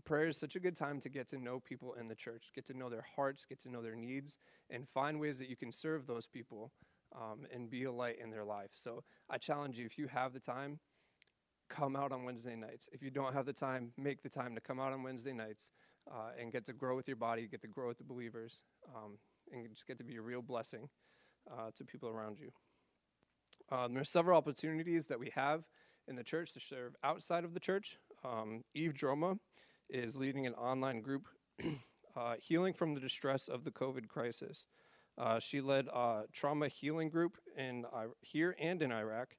[0.04, 2.66] prayer is such a good time to get to know people in the church, get
[2.66, 4.38] to know their hearts, get to know their needs,
[4.70, 6.72] and find ways that you can serve those people
[7.14, 8.70] um, and be a light in their life.
[8.74, 10.78] So I challenge you, if you have the time,
[11.68, 12.88] come out on Wednesday nights.
[12.92, 15.70] If you don't have the time, make the time to come out on Wednesday nights
[16.10, 19.18] uh, and get to grow with your body, get to grow with the believers, um,
[19.52, 20.88] and just get to be a real blessing
[21.50, 22.50] uh, to people around you.
[23.70, 25.64] Um, are several opportunities that we have
[26.06, 27.98] in the church to serve outside of the church.
[28.24, 29.38] Um, Eve Droma
[29.90, 31.28] is leading an online group,
[32.16, 34.66] uh, Healing from the Distress of the COVID Crisis.
[35.18, 39.36] Uh, she led a trauma healing group in uh, here and in Iraq,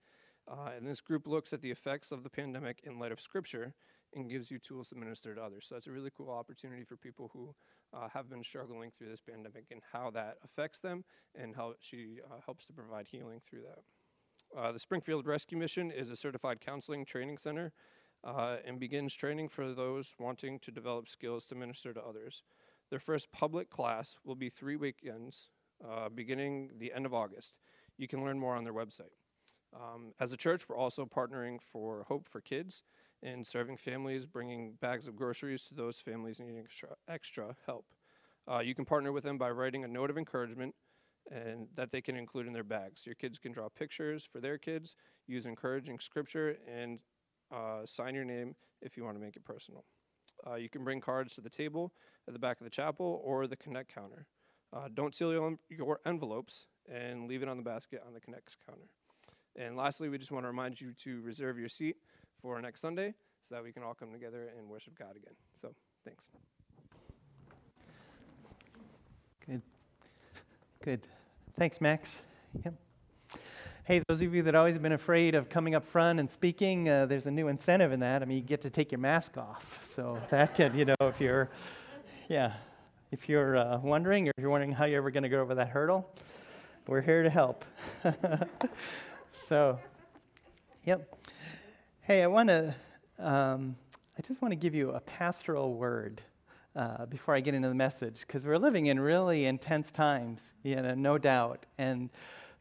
[0.49, 3.73] uh, and this group looks at the effects of the pandemic in light of Scripture
[4.13, 5.67] and gives you tools to minister to others.
[5.69, 7.55] So that's a really cool opportunity for people who
[7.93, 12.17] uh, have been struggling through this pandemic and how that affects them, and how she
[12.25, 14.59] uh, helps to provide healing through that.
[14.59, 17.71] Uh, the Springfield Rescue Mission is a certified counseling training center
[18.65, 22.43] and begins training for those wanting to develop skills to minister to others.
[22.89, 25.49] Their first public class will be three weekends
[25.87, 27.55] uh, beginning the end of August.
[27.97, 29.13] You can learn more on their website.
[29.73, 32.81] Um, as a church, we're also partnering for Hope for Kids
[33.21, 37.85] and serving families, bringing bags of groceries to those families needing extra, extra help.
[38.49, 40.73] Uh, you can partner with them by writing a note of encouragement
[41.31, 43.05] and that they can include in their bags.
[43.05, 44.95] Your kids can draw pictures for their kids,
[45.27, 46.99] use encouraging scripture, and
[47.53, 49.85] uh, sign your name if you want to make it personal.
[50.47, 51.93] Uh, you can bring cards to the table
[52.27, 54.25] at the back of the chapel or the Connect counter.
[54.71, 58.55] Uh, don't seal your, your envelopes and leave it on the basket on the Connects
[58.67, 58.87] counter.
[59.55, 61.97] And lastly, we just want to remind you to reserve your seat
[62.41, 63.13] for next Sunday
[63.47, 65.33] so that we can all come together and worship God again.
[65.59, 65.73] So,
[66.05, 66.27] thanks.
[69.45, 69.61] Good.
[70.83, 71.07] Good.
[71.57, 72.15] Thanks, Max.
[72.63, 72.73] Yep.
[73.83, 77.07] Hey, those of you that always been afraid of coming up front and speaking, uh,
[77.07, 78.21] there's a new incentive in that.
[78.21, 79.79] I mean, you get to take your mask off.
[79.83, 81.49] So that can, you know, if you're,
[82.29, 82.53] yeah,
[83.11, 85.55] if you're uh, wondering or if you're wondering how you're ever going to go over
[85.55, 86.09] that hurdle,
[86.87, 87.65] we're here to help.
[89.47, 89.79] so,
[90.85, 91.15] yep.
[92.01, 92.75] Hey, I want to,
[93.17, 93.75] um,
[94.17, 96.21] I just want to give you a pastoral word
[96.75, 100.75] uh, before I get into the message, because we're living in really intense times, you
[100.75, 101.65] know, no doubt.
[101.79, 102.09] And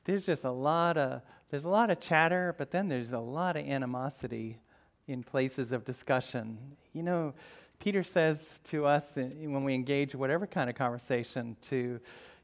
[0.05, 1.21] there's just a lot of
[1.51, 4.59] there's a lot of chatter, but then there's a lot of animosity
[5.07, 6.59] in places of discussion.
[6.93, 7.35] You know,
[7.79, 12.01] Peter says to us when we engage whatever kind of conversation to,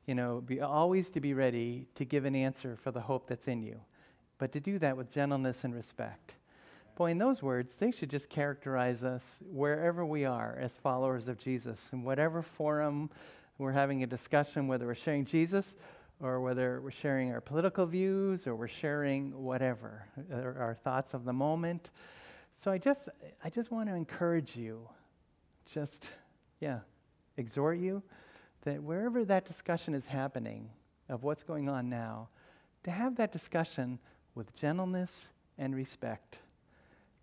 [0.06, 3.48] you know, be always to be ready to give an answer for the hope that's
[3.48, 3.80] in you,
[4.38, 6.34] but to do that with gentleness and respect.
[6.96, 11.38] Boy, in those words, they should just characterize us wherever we are as followers of
[11.38, 13.10] Jesus, in whatever forum
[13.58, 15.76] we're having a discussion, whether we're sharing Jesus
[16.20, 21.14] or whether we're sharing our political views or we're sharing whatever, uh, our, our thoughts
[21.14, 21.90] of the moment.
[22.62, 23.08] So I just,
[23.42, 24.88] I just want to encourage you,
[25.72, 26.08] just,
[26.60, 26.80] yeah,
[27.36, 28.02] exhort you
[28.62, 30.68] that wherever that discussion is happening
[31.08, 32.28] of what's going on now,
[32.84, 33.98] to have that discussion
[34.34, 36.38] with gentleness and respect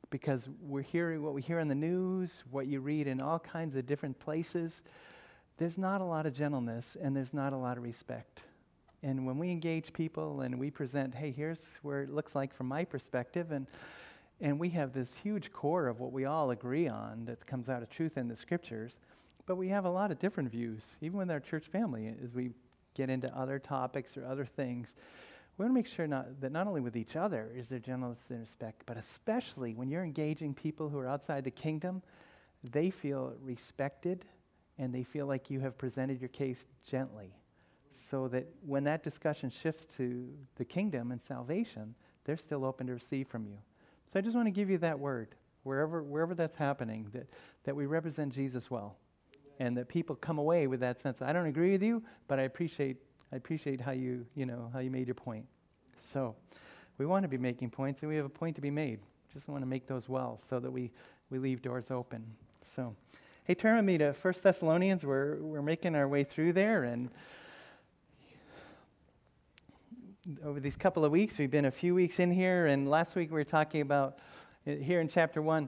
[0.09, 3.75] because we're hearing what we hear in the news, what you read in all kinds
[3.75, 4.81] of different places.
[5.57, 8.43] There's not a lot of gentleness and there's not a lot of respect.
[9.03, 12.67] And when we engage people and we present, hey, here's where it looks like from
[12.67, 13.65] my perspective, and
[14.41, 17.83] and we have this huge core of what we all agree on that comes out
[17.83, 18.97] of truth in the scriptures,
[19.45, 22.51] but we have a lot of different views, even with our church family, as we
[22.95, 24.95] get into other topics or other things
[25.57, 28.19] we want to make sure not, that not only with each other is there gentleness
[28.29, 32.01] and respect, but especially when you're engaging people who are outside the kingdom,
[32.63, 34.25] they feel respected
[34.77, 37.35] and they feel like you have presented your case gently.
[38.09, 41.93] So that when that discussion shifts to the kingdom and salvation,
[42.25, 43.57] they're still open to receive from you.
[44.11, 47.27] So I just want to give you that word, wherever, wherever that's happening, that,
[47.63, 48.97] that we represent Jesus well.
[49.59, 52.43] And that people come away with that sense I don't agree with you, but I
[52.43, 52.97] appreciate
[53.31, 55.45] I appreciate how you, you know, how you made your point.
[55.99, 56.35] So,
[56.97, 58.99] we want to be making points, and we have a point to be made.
[59.33, 60.91] Just want to make those well, so that we
[61.29, 62.25] we leave doors open.
[62.75, 62.93] So,
[63.45, 65.05] hey, turn with me to First Thessalonians.
[65.05, 67.09] We're we're making our way through there, and
[70.43, 73.31] over these couple of weeks, we've been a few weeks in here, and last week
[73.31, 74.19] we were talking about
[74.67, 75.67] uh, here in chapter one.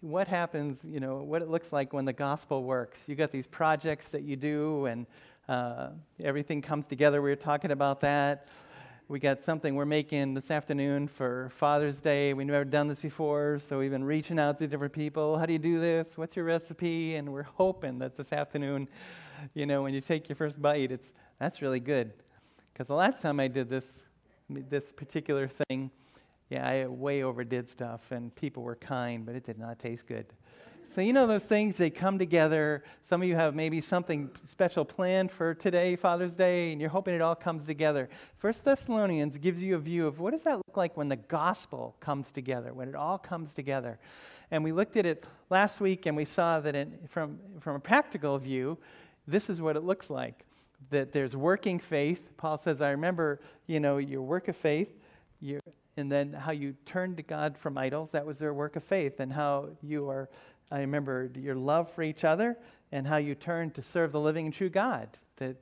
[0.00, 3.00] What happens, you know, what it looks like when the gospel works.
[3.06, 5.06] You got these projects that you do, and
[5.48, 5.88] uh,
[6.22, 7.20] everything comes together.
[7.20, 8.46] We were talking about that.
[9.08, 12.34] We got something we're making this afternoon for Father's Day.
[12.34, 15.36] We've never done this before, so we've been reaching out to different people.
[15.36, 16.16] How do you do this?
[16.16, 17.16] What's your recipe?
[17.16, 18.88] And we're hoping that this afternoon,
[19.54, 22.12] you know, when you take your first bite, it's that's really good.
[22.82, 23.86] Because the last time I did this,
[24.50, 25.88] this particular thing,
[26.52, 30.26] Yeah, I way overdid stuff, and people were kind, but it did not taste good.
[30.94, 32.84] So, you know, those things, they come together.
[33.04, 37.14] Some of you have maybe something special planned for today, Father's Day, and you're hoping
[37.14, 38.10] it all comes together.
[38.36, 41.96] First Thessalonians gives you a view of what does that look like when the gospel
[42.00, 43.98] comes together, when it all comes together.
[44.50, 46.76] And we looked at it last week, and we saw that
[47.08, 48.76] from, from a practical view,
[49.26, 50.44] this is what it looks like.
[50.90, 52.36] That there's working faith.
[52.36, 54.88] Paul says, I remember, you know, your work of faith,
[55.40, 55.60] your,
[55.96, 58.10] and then how you turned to God from idols.
[58.12, 60.28] That was their work of faith, and how you are
[60.72, 62.56] I remember your love for each other
[62.92, 65.06] and how you turned to serve the living and true God.
[65.36, 65.56] That,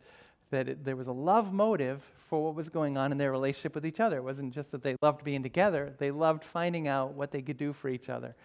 [0.51, 3.75] that it, there was a love motive for what was going on in their relationship
[3.75, 4.19] with each other.
[4.19, 7.57] It wasn't just that they loved being together, they loved finding out what they could
[7.57, 8.37] do for each other.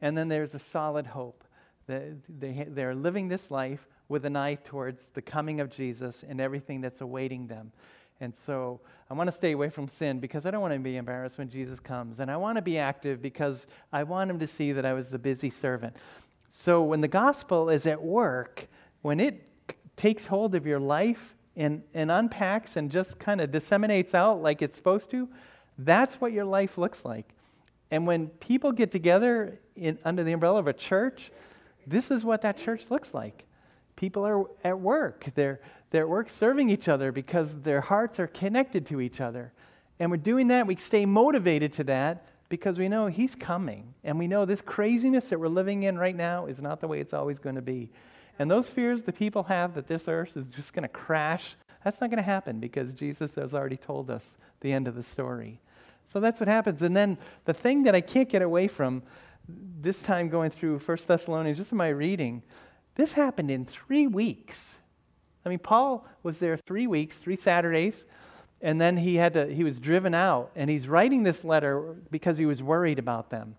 [0.00, 1.44] And then there's a solid hope.
[1.88, 6.80] They, they're living this life with an eye towards the coming of Jesus and everything
[6.80, 7.72] that's awaiting them.
[8.20, 8.80] And so
[9.10, 11.48] I want to stay away from sin because I don't want to be embarrassed when
[11.48, 12.20] Jesus comes.
[12.20, 15.08] And I want to be active because I want him to see that I was
[15.08, 15.96] the busy servant.
[16.48, 18.66] So when the gospel is at work,
[19.02, 19.42] when it
[19.96, 24.62] takes hold of your life and, and unpacks and just kind of disseminates out like
[24.62, 25.28] it's supposed to,
[25.78, 27.34] that's what your life looks like.
[27.90, 31.30] And when people get together in, under the umbrella of a church,
[31.90, 33.44] this is what that church looks like.
[33.96, 35.26] People are at work.
[35.34, 35.60] They're,
[35.90, 39.52] they're at work serving each other because their hearts are connected to each other.
[39.98, 40.66] And we're doing that.
[40.66, 43.94] We stay motivated to that because we know He's coming.
[44.04, 47.00] And we know this craziness that we're living in right now is not the way
[47.00, 47.90] it's always going to be.
[48.38, 52.00] And those fears the people have that this earth is just going to crash, that's
[52.00, 55.60] not going to happen because Jesus has already told us the end of the story.
[56.04, 56.82] So that's what happens.
[56.82, 59.02] And then the thing that I can't get away from
[59.48, 62.42] this time going through First Thessalonians, just in my reading,
[62.94, 64.74] this happened in three weeks.
[65.44, 68.04] I mean, Paul was there three weeks, three Saturdays,
[68.60, 72.36] and then he had to, he was driven out, and he's writing this letter because
[72.36, 73.56] he was worried about them.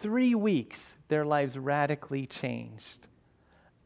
[0.00, 3.06] Three weeks, their lives radically changed.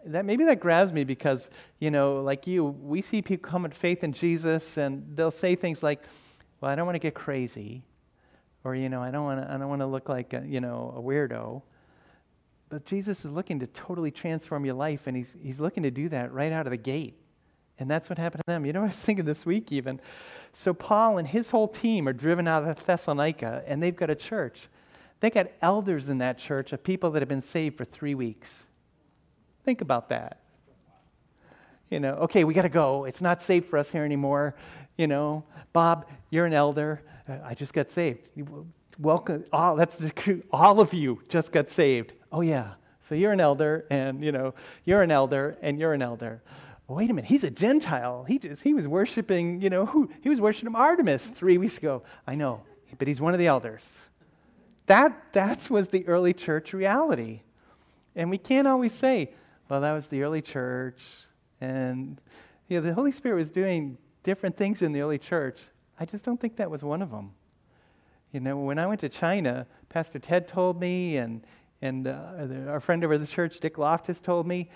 [0.05, 3.73] That maybe that grabs me because, you know, like you, we see people come at
[3.73, 6.03] faith in Jesus, and they'll say things like,
[6.61, 7.85] "Well, I don't want to get crazy,"
[8.65, 10.61] or you know, I don't want to, I don't want to look like a, you
[10.61, 11.63] know a weirdo.
[12.69, 16.09] But Jesus is looking to totally transform your life, and he's, he's looking to do
[16.09, 17.19] that right out of the gate.
[17.79, 18.65] And that's what happened to them.
[18.65, 20.01] You know, I was thinking this week even.
[20.55, 24.15] So, Paul and his whole team are driven out of Thessalonica, and they've got a
[24.15, 24.69] church.
[25.21, 28.65] They got elders in that church of people that have been saved for three weeks.
[29.65, 30.39] Think about that.
[31.91, 33.05] You know, okay, we got to go.
[33.05, 34.55] It's not safe for us here anymore.
[34.97, 37.03] You know, Bob, you're an elder.
[37.29, 38.31] Uh, I just got saved.
[38.99, 39.45] Welcome.
[39.53, 42.13] All, that's the, all of you just got saved.
[42.31, 42.75] Oh, yeah.
[43.09, 44.55] So you're an elder, and, you know,
[44.85, 46.43] you're an elder, and you're an elder.
[46.89, 47.29] Wait a minute.
[47.29, 48.25] He's a Gentile.
[48.25, 50.11] He, just, he was worshiping, you know, who?
[50.21, 52.03] He was worshiping Artemis three weeks ago.
[52.27, 52.63] I know,
[52.99, 53.89] but he's one of the elders.
[54.87, 57.43] That that was the early church reality.
[58.15, 59.33] And we can't always say,
[59.69, 61.03] well, that was the early church.
[61.61, 62.21] And,
[62.69, 65.61] you know, the Holy Spirit was doing different things in the early church.
[66.03, 67.31] I just don't think that was one of them.
[68.33, 71.47] You know, when I went to China, Pastor Ted told me, and,
[71.81, 74.69] and uh, our friend over the church, Dick Loftus, told me,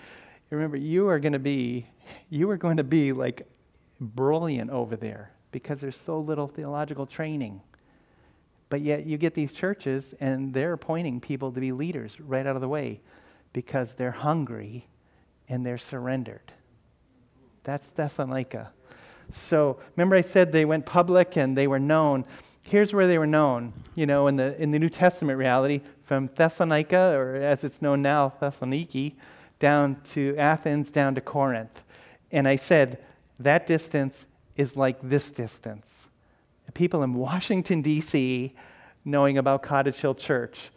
[0.51, 1.85] remember, you are going to be,
[2.29, 3.45] you are going to be like
[3.99, 7.59] brilliant over there because there's so little theological training.
[8.69, 12.55] But yet you get these churches and they're appointing people to be leaders right out
[12.55, 13.01] of the way
[13.51, 14.87] because they're hungry
[15.49, 16.53] and they're surrendered.
[17.65, 18.71] That's Thessalonica.
[19.31, 22.25] So remember I said they went public and they were known.
[22.63, 26.29] Here's where they were known, you know, in the, in the New Testament reality, from
[26.35, 29.15] Thessalonica, or as it's known now, Thessaloniki,
[29.59, 31.81] down to Athens, down to Corinth.
[32.31, 33.03] And I said,
[33.39, 34.25] that distance
[34.55, 36.07] is like this distance.
[36.73, 38.53] People in Washington, D.C.,
[39.05, 40.69] knowing about Cottage Hill Church,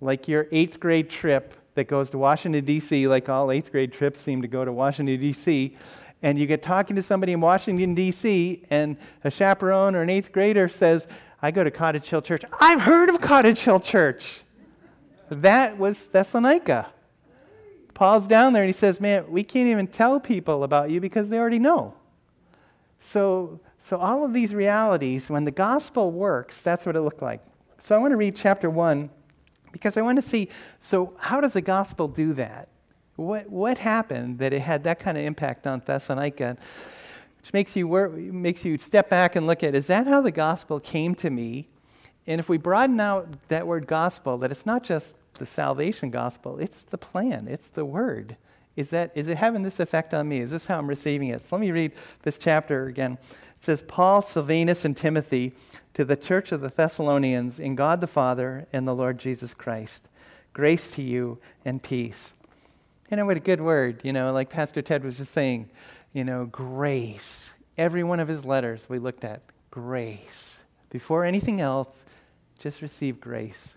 [0.00, 4.20] like your eighth grade trip that goes to Washington, D.C., like all eighth grade trips
[4.20, 5.76] seem to go to Washington, D.C.,
[6.22, 10.32] and you get talking to somebody in Washington, D.C., and a chaperone or an eighth
[10.32, 11.06] grader says,
[11.40, 12.42] I go to Cottage Hill Church.
[12.60, 14.40] I've heard of Cottage Hill Church.
[15.30, 16.88] That was Thessalonica.
[17.94, 21.28] Paul's down there and he says, Man, we can't even tell people about you because
[21.28, 21.94] they already know.
[23.00, 27.40] So, so all of these realities, when the gospel works, that's what it looked like.
[27.78, 29.10] So I want to read chapter 1
[29.72, 30.48] because I want to see
[30.80, 32.68] so, how does the gospel do that?
[33.18, 36.56] What, what happened that it had that kind of impact on Thessalonica?
[37.40, 37.88] Which makes you,
[38.32, 41.68] makes you step back and look at is that how the gospel came to me?
[42.28, 46.60] And if we broaden out that word gospel, that it's not just the salvation gospel,
[46.60, 48.36] it's the plan, it's the word.
[48.76, 50.38] Is, that, is it having this effect on me?
[50.38, 51.40] Is this how I'm receiving it?
[51.40, 51.90] So let me read
[52.22, 53.14] this chapter again.
[53.14, 55.54] It says, Paul, Silvanus, and Timothy
[55.94, 60.06] to the church of the Thessalonians in God the Father and the Lord Jesus Christ.
[60.52, 62.32] Grace to you and peace.
[63.10, 65.70] You know, what a good word, you know, like Pastor Ted was just saying,
[66.12, 67.50] you know, grace.
[67.78, 69.40] Every one of his letters we looked at,
[69.70, 70.58] grace.
[70.90, 72.04] Before anything else,
[72.58, 73.74] just receive grace.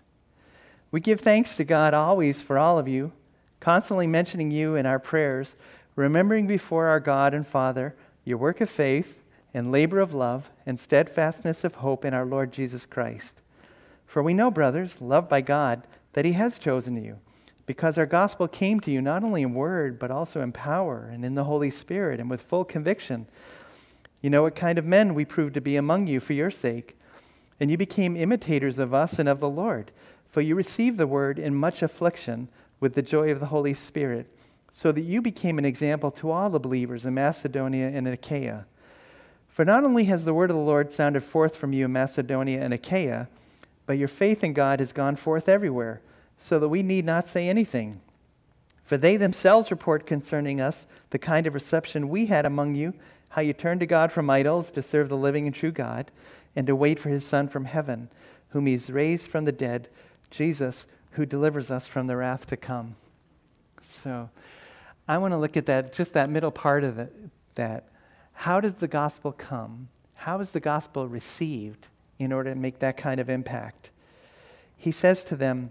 [0.90, 3.12] We give thanks to God always for all of you,
[3.60, 5.54] constantly mentioning you in our prayers,
[5.96, 9.22] remembering before our God and Father your work of faith
[9.54, 13.40] and labor of love and steadfastness of hope in our Lord Jesus Christ.
[14.06, 17.18] For we know, brothers, loved by God, that He has chosen you,
[17.72, 21.24] because our gospel came to you not only in word, but also in power and
[21.24, 23.26] in the Holy Spirit and with full conviction.
[24.20, 26.98] You know what kind of men we proved to be among you for your sake,
[27.58, 29.90] and you became imitators of us and of the Lord.
[30.28, 32.48] For you received the word in much affliction
[32.78, 34.26] with the joy of the Holy Spirit,
[34.70, 38.66] so that you became an example to all the believers in Macedonia and Achaia.
[39.48, 42.60] For not only has the word of the Lord sounded forth from you in Macedonia
[42.60, 43.30] and Achaia,
[43.86, 46.02] but your faith in God has gone forth everywhere,
[46.42, 48.00] so that we need not say anything.
[48.84, 52.94] For they themselves report concerning us the kind of reception we had among you,
[53.28, 56.10] how you turned to God from idols to serve the living and true God,
[56.56, 58.08] and to wait for his Son from heaven,
[58.48, 59.88] whom he's raised from the dead
[60.32, 62.96] Jesus who delivers us from the wrath to come.
[63.80, 64.28] So
[65.06, 67.14] I want to look at that, just that middle part of it,
[67.54, 67.88] that.
[68.32, 69.88] How does the gospel come?
[70.14, 71.86] How is the gospel received
[72.18, 73.90] in order to make that kind of impact?
[74.76, 75.70] He says to them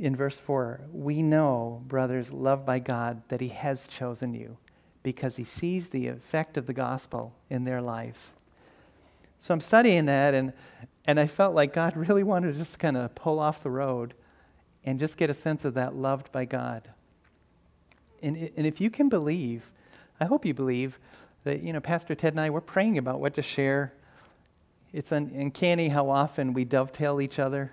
[0.00, 4.56] in verse 4 We know, brothers, loved by God, that He has chosen you
[5.02, 8.32] because He sees the effect of the gospel in their lives.
[9.40, 10.52] So I'm studying that, and,
[11.06, 14.14] and I felt like God really wanted to just kind of pull off the road
[14.84, 16.88] and just get a sense of that loved by God.
[18.22, 19.70] And, and if you can believe,
[20.18, 20.98] I hope you believe
[21.44, 23.92] that, you know, Pastor Ted and I, we're praying about what to share.
[24.94, 27.72] It's uncanny how often we dovetail each other.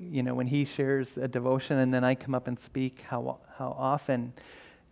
[0.00, 3.38] You know, when he shares a devotion and then I come up and speak, how,
[3.58, 4.32] how often,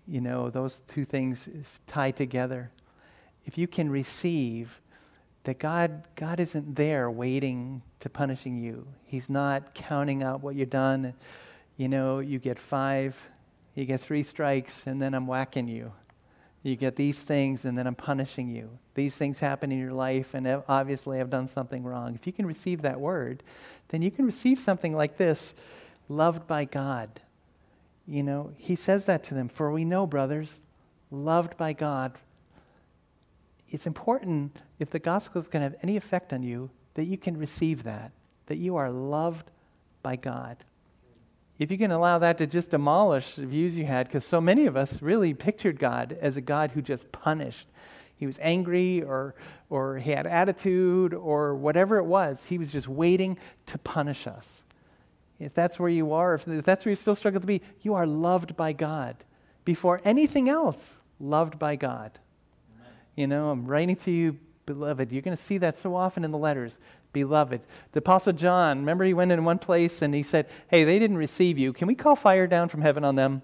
[0.07, 1.49] you know, those two things
[1.87, 2.71] tie together.
[3.47, 4.81] If you can receive
[5.45, 8.87] that God, God isn't there waiting to punishing you.
[9.07, 11.15] He's not counting out what you've done.
[11.79, 13.17] You know, you get five,
[13.75, 15.93] you get three strikes, and then I'm whacking you.
[16.63, 18.69] You get these things, and then I'm punishing you.
[18.95, 22.15] These things happen in your life, and obviously I've done something wrong.
[22.15, 23.43] If you can receive that word,
[23.89, 25.55] then you can receive something like this
[26.09, 27.21] loved by God.
[28.07, 29.49] You know, he says that to them.
[29.49, 30.61] For we know, brothers,
[31.11, 32.13] loved by God.
[33.71, 37.19] It's important if the gospel is going to have any effect on you that you
[37.19, 38.13] can receive that,
[38.47, 39.51] that you are loved
[40.03, 40.57] by God.
[41.59, 44.67] If you can allow that to just demolish the views you had, because so many
[44.67, 47.67] of us really pictured God as a God who just punished.
[48.17, 49.35] He was angry or,
[49.69, 52.45] or he had attitude or whatever it was.
[52.45, 54.63] He was just waiting to punish us.
[55.41, 58.07] If that's where you are, if that's where you still struggle to be, you are
[58.07, 59.17] loved by God.
[59.65, 62.19] Before anything else, loved by God.
[62.77, 62.93] Amen.
[63.15, 64.37] You know, I'm writing to you,
[64.67, 65.13] beloved.
[65.13, 66.73] You're going to see that so often in the letters
[67.13, 67.61] beloved.
[67.93, 71.17] The Apostle John, remember he went in one place and he said, Hey, they didn't
[71.17, 71.73] receive you.
[71.73, 73.43] Can we call fire down from heaven on them?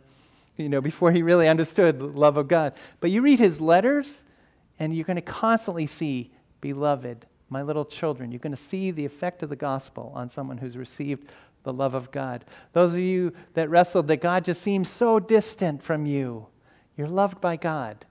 [0.57, 2.75] You know, before he really understood the love of God.
[3.01, 4.25] But you read his letters
[4.79, 8.31] and you're going to constantly see, Beloved, my little children.
[8.31, 11.29] You're going to see the effect of the gospel on someone who's received
[11.63, 12.45] the love of God.
[12.73, 16.47] Those of you that wrestled that God just seems so distant from you,
[16.97, 18.05] you're loved by God.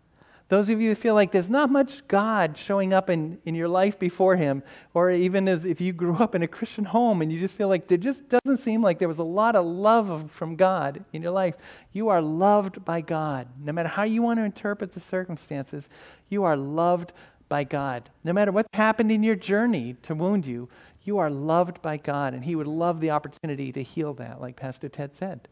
[0.53, 3.67] Those of you who feel like there's not much God showing up in, in your
[3.67, 4.61] life before Him,
[4.93, 7.69] or even as if you grew up in a Christian home and you just feel
[7.69, 11.23] like there just doesn't seem like there was a lot of love from God in
[11.23, 11.55] your life,
[11.91, 13.47] you are loved by God.
[13.63, 15.89] No matter how you want to interpret the circumstances,
[16.29, 17.13] you are loved
[17.49, 18.11] by God.
[18.23, 20.69] No matter what's happened in your journey to wound you,
[21.01, 24.55] you are loved by God, and He would love the opportunity to heal that, like
[24.55, 25.47] Pastor Ted said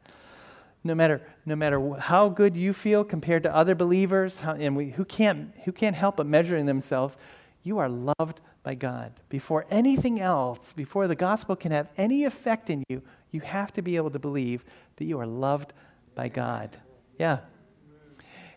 [0.83, 4.89] no matter, no matter how good you feel compared to other believers, how, and we,
[4.89, 7.17] who, can't, who can't help but measuring themselves,
[7.63, 9.13] you are loved by God.
[9.29, 13.01] Before anything else, before the gospel can have any effect in you,
[13.31, 14.65] you have to be able to believe
[14.97, 15.73] that you are loved
[16.15, 16.77] by God.
[17.17, 17.39] Yeah.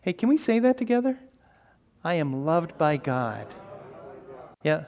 [0.02, 1.18] Hey, can we say that together?
[2.02, 3.46] I am loved by God.
[4.62, 4.84] Yeah.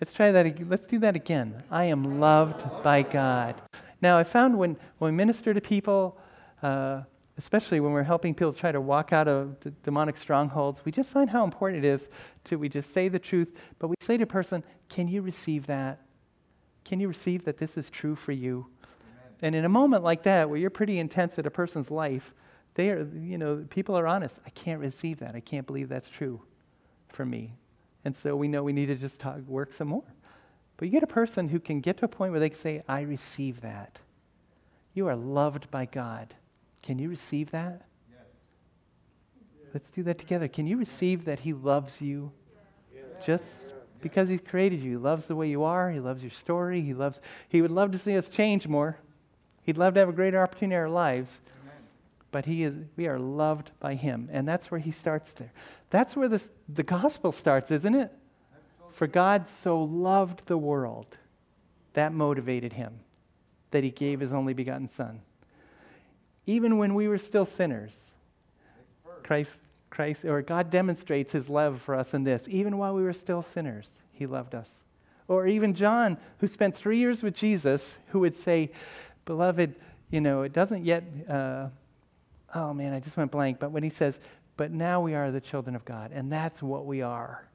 [0.00, 0.68] Let's try that.
[0.68, 1.62] Let's do that again.
[1.70, 3.54] I am loved by God.
[4.02, 6.18] Now, I found when, when we minister to people,
[6.62, 7.02] uh,
[7.38, 11.10] especially when we're helping people try to walk out of d- demonic strongholds, we just
[11.10, 12.08] find how important it is
[12.44, 15.66] to we just say the truth, but we say to a person, "Can you receive
[15.66, 16.00] that?
[16.84, 19.32] Can you receive that this is true for you?" Amen.
[19.42, 22.32] And in a moment like that, where you're pretty intense at a person's life,
[22.74, 24.38] they are, you know, people are honest.
[24.46, 25.34] I can't receive that.
[25.34, 26.42] I can't believe that's true
[27.08, 27.54] for me.
[28.04, 30.04] And so we know we need to just talk, work some more.
[30.76, 32.82] But you get a person who can get to a point where they can say,
[32.86, 33.98] I receive that.
[34.94, 36.34] You are loved by God.
[36.86, 37.82] Can you receive that?
[39.74, 40.46] Let's do that together.
[40.46, 42.30] Can you receive that He loves you?
[43.26, 43.56] Just
[44.00, 44.92] because He's created you.
[44.92, 45.90] He loves the way you are.
[45.90, 46.80] He loves your story.
[46.80, 48.98] He loves He would love to see us change more.
[49.64, 51.40] He'd love to have a greater opportunity in our lives.
[52.30, 54.28] But he is we are loved by him.
[54.30, 55.52] And that's where he starts there.
[55.90, 58.12] That's where this, the gospel starts, isn't it?
[58.92, 61.16] For God so loved the world.
[61.94, 63.00] That motivated him.
[63.72, 65.22] That he gave his only begotten son.
[66.46, 68.12] Even when we were still sinners.
[69.22, 69.58] Christ
[69.96, 72.46] Christ or God demonstrates his love for us in this.
[72.50, 74.70] Even while we were still sinners, he loved us.
[75.26, 78.72] Or even John, who spent three years with Jesus, who would say,
[79.24, 79.74] Beloved,
[80.10, 81.68] you know, it doesn't yet, uh,
[82.54, 83.58] oh man, I just went blank.
[83.58, 84.20] But when he says,
[84.58, 87.48] But now we are the children of God, and that's what we are.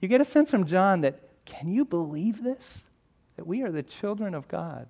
[0.00, 2.82] You get a sense from John that, can you believe this?
[3.36, 4.86] That we are the children of God.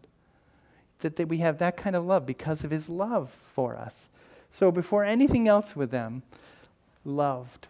[1.01, 4.09] That, that we have that kind of love because of his love for us.
[4.51, 6.23] So before anything else with them,
[7.05, 7.69] loved.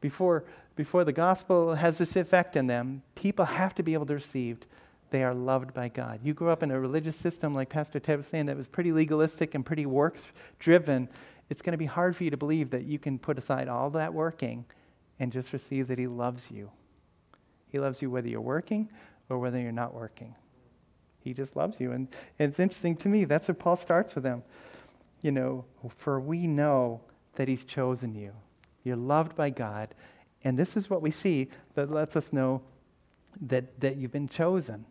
[0.00, 4.14] Before, before the gospel has this effect in them, people have to be able to
[4.14, 4.58] receive
[5.14, 6.18] they are loved by God.
[6.24, 8.90] You grew up in a religious system, like Pastor Ted was saying, that was pretty
[8.90, 10.24] legalistic and pretty works
[10.58, 11.08] driven.
[11.50, 13.90] It's going to be hard for you to believe that you can put aside all
[13.90, 14.64] that working
[15.20, 16.68] and just receive that He loves you.
[17.68, 18.88] He loves you whether you're working
[19.28, 20.34] or whether you're not working.
[21.24, 21.92] He just loves you.
[21.92, 22.06] And,
[22.38, 24.42] and it's interesting to me, that's where Paul starts with them.
[25.22, 25.64] You know,
[25.96, 27.00] for we know
[27.36, 28.32] that He's chosen you.
[28.84, 29.88] You're loved by God.
[30.44, 32.60] And this is what we see that lets us know
[33.40, 34.84] that, that you've been chosen.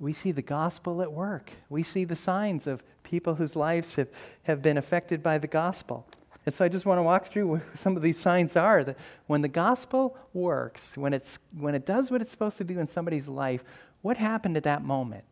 [0.00, 1.52] We see the gospel at work.
[1.70, 4.08] We see the signs of people whose lives have,
[4.42, 6.06] have been affected by the gospel.
[6.44, 8.98] And so I just want to walk through what some of these signs are that
[9.28, 12.88] when the gospel works, when, it's, when it does what it's supposed to do in
[12.88, 13.62] somebody's life,
[14.00, 15.22] what happened at that moment?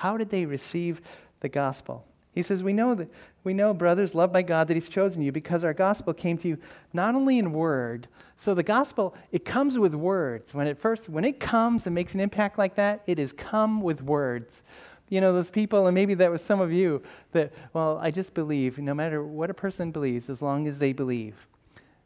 [0.00, 1.02] How did they receive
[1.40, 2.06] the gospel?
[2.32, 3.10] He says, We know that
[3.44, 6.48] we know, brothers, loved by God, that He's chosen you because our gospel came to
[6.48, 6.56] you
[6.94, 8.08] not only in word.
[8.36, 10.54] So the gospel, it comes with words.
[10.54, 13.82] When it first, when it comes and makes an impact like that, it has come
[13.82, 14.62] with words.
[15.10, 18.32] You know, those people, and maybe that was some of you, that, well, I just
[18.32, 21.46] believe, no matter what a person believes, as long as they believe,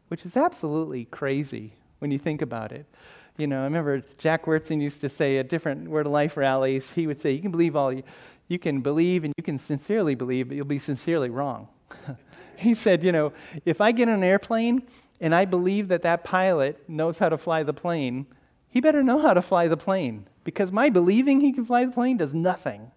[0.09, 2.86] which is absolutely crazy when you think about it.
[3.37, 6.91] You know, I remember Jack Wyrtzen used to say at different Word of Life rallies,
[6.91, 8.05] he would say, You can believe all you
[8.49, 11.68] you can believe and you can sincerely believe, but you'll be sincerely wrong.
[12.57, 13.32] he said, You know,
[13.64, 14.82] if I get on an airplane
[15.20, 18.26] and I believe that that pilot knows how to fly the plane,
[18.68, 21.93] he better know how to fly the plane because my believing he can fly the
[21.93, 22.91] plane does nothing.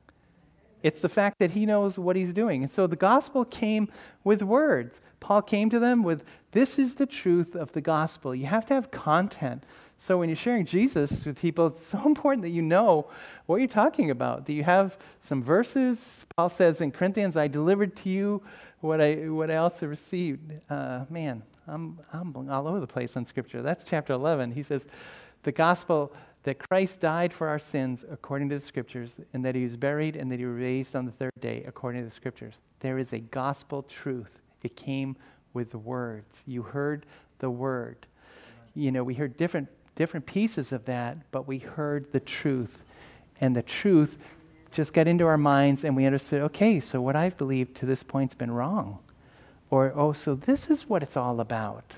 [0.84, 2.64] It's the fact that he knows what he's doing.
[2.64, 3.90] And so the gospel came
[4.24, 5.02] with words.
[5.20, 8.36] Paul came to them with, This is the truth of the gospel.
[8.36, 9.64] You have to have content.
[9.98, 13.10] So when you're sharing Jesus with people, it's so important that you know
[13.46, 14.46] what you're talking about.
[14.46, 16.26] Do you have some verses?
[16.36, 18.42] Paul says in Corinthians, I delivered to you
[18.82, 20.54] what I, what I also received.
[20.70, 23.62] Uh, man, I'm, I'm all over the place on Scripture.
[23.62, 24.52] That's chapter 11.
[24.52, 24.86] He says,
[25.44, 29.64] the gospel that Christ died for our sins according to the Scriptures, and that he
[29.64, 32.54] was buried, and that he was raised on the third day according to the Scriptures.
[32.80, 34.40] There is a gospel truth.
[34.64, 35.16] It came
[35.54, 36.44] with the words.
[36.46, 37.06] You heard
[37.40, 38.06] the word.
[38.76, 39.68] You know, we heard different
[39.98, 42.84] different pieces of that, but we heard the truth.
[43.42, 44.16] And the truth
[44.72, 48.04] just got into our minds, and we understood okay, so what I've believed to this
[48.04, 49.00] point's been wrong.
[49.72, 51.96] Or, oh, so this is what it's all about.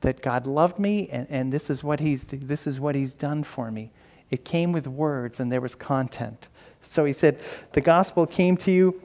[0.00, 3.44] That God loved me, and, and this, is what he's, this is what He's done
[3.44, 3.90] for me.
[4.30, 6.48] It came with words, and there was content.
[6.82, 7.40] So he said,
[7.72, 9.02] The gospel came to you,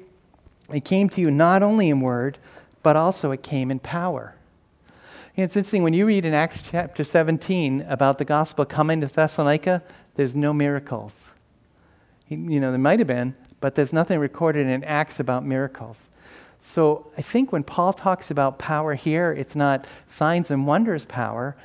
[0.74, 2.38] it came to you not only in word,
[2.84, 4.36] but also it came in power.
[5.36, 9.82] It's interesting when you read in Acts chapter 17 about the gospel coming to Thessalonica,
[10.14, 11.32] there's no miracles.
[12.28, 16.12] You know, there might have been, but there's nothing recorded in Acts about miracles.
[16.62, 21.56] So I think when Paul talks about power here, it's not signs and wonders power,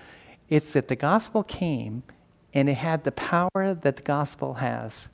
[0.49, 2.05] it's that the gospel came
[2.55, 5.09] and it had the power that the gospel has.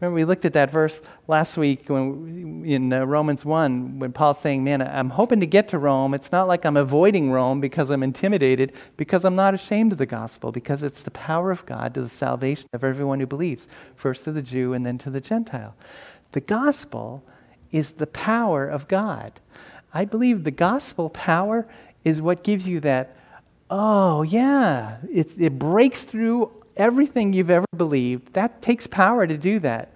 [0.00, 4.38] Remember, we looked at that verse last week when, in uh, Romans 1 when Paul's
[4.38, 6.14] saying, Man, I'm hoping to get to Rome.
[6.14, 10.06] It's not like I'm avoiding Rome because I'm intimidated, because I'm not ashamed of the
[10.06, 13.66] gospel, because it's the power of God to the salvation of everyone who believes,
[13.96, 15.74] first to the Jew and then to the Gentile.
[16.30, 17.24] The gospel
[17.72, 19.40] is the power of God.
[19.92, 21.66] I believe the gospel power
[22.04, 23.16] is what gives you that,
[23.68, 29.92] oh, yeah, it breaks through everything you've ever believed, that takes power to do that.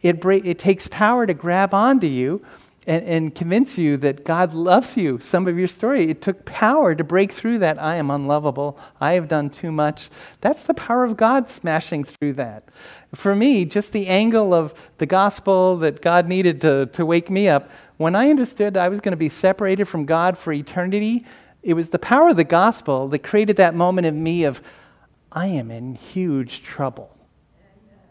[0.00, 2.42] It, it takes power to grab onto you
[2.86, 5.18] and, and convince you that God loves you.
[5.20, 9.12] Some of your story, it took power to break through that I am unlovable, I
[9.14, 10.08] have done too much.
[10.40, 12.68] That's the power of God smashing through that.
[13.14, 17.48] For me, just the angle of the gospel that God needed to, to wake me
[17.48, 21.26] up, when I understood I was going to be separated from God for eternity,
[21.62, 24.62] it was the power of the gospel that created that moment in me of,
[25.32, 27.16] I am in huge trouble.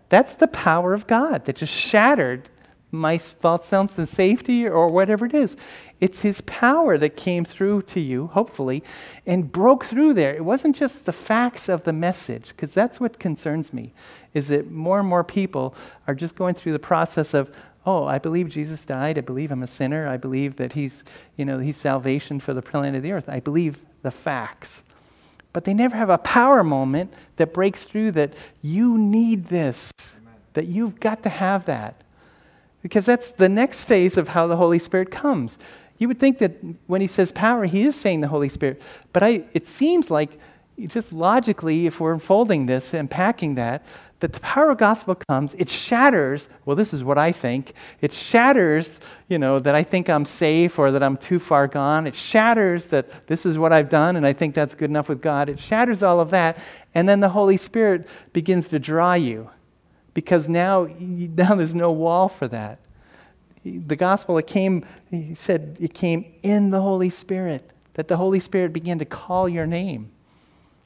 [0.09, 2.49] That's the power of God that just shattered
[2.91, 5.55] my false sense of safety or whatever it is.
[5.99, 8.83] It's His power that came through to you, hopefully,
[9.27, 10.33] and broke through there.
[10.33, 13.93] It wasn't just the facts of the message, because that's what concerns me,
[14.33, 15.75] is that more and more people
[16.07, 17.51] are just going through the process of,
[17.85, 19.19] oh, I believe Jesus died.
[19.19, 20.07] I believe I'm a sinner.
[20.07, 21.03] I believe that He's,
[21.37, 23.29] you know, He's salvation for the planet of the earth.
[23.29, 24.81] I believe the facts.
[25.51, 30.33] But they never have a power moment that breaks through that you need this, Amen.
[30.53, 32.01] that you've got to have that.
[32.81, 35.57] Because that's the next phase of how the Holy Spirit comes.
[35.97, 36.53] You would think that
[36.87, 38.81] when he says power, he is saying the Holy Spirit.
[39.11, 40.39] But I, it seems like,
[40.87, 43.83] just logically, if we're unfolding this and packing that,
[44.19, 47.73] that the power of gospel comes, it shatters, well, this is what I think.
[48.01, 48.99] It shatters,
[49.29, 52.05] you know, that I think I'm safe or that I'm too far gone.
[52.05, 55.21] It shatters that this is what I've done and I think that's good enough with
[55.21, 55.47] God.
[55.49, 56.57] It shatters all of that.
[56.93, 59.49] And then the Holy Spirit begins to draw you
[60.13, 62.79] because now, now there's no wall for that.
[63.63, 68.39] The gospel, it came, he said, it came in the Holy Spirit, that the Holy
[68.39, 70.11] Spirit began to call your name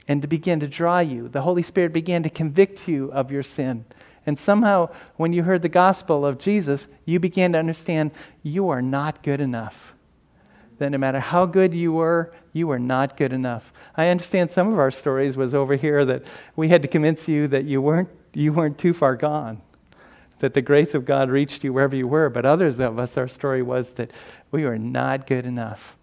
[0.08, 1.30] and to begin to draw you.
[1.30, 3.86] The Holy Spirit began to convict you of your sin.
[4.26, 8.12] And somehow, when you heard the gospel of Jesus, you began to understand
[8.42, 9.94] you are not good enough.
[10.78, 13.74] That no matter how good you were, you were not good enough.
[13.96, 16.24] I understand some of our stories was over here that
[16.56, 19.62] we had to convince you that you weren't you weren't too far gone,
[20.40, 22.30] that the grace of God reached you wherever you were.
[22.30, 24.12] But others of us, our story was that
[24.52, 25.96] we were not good enough.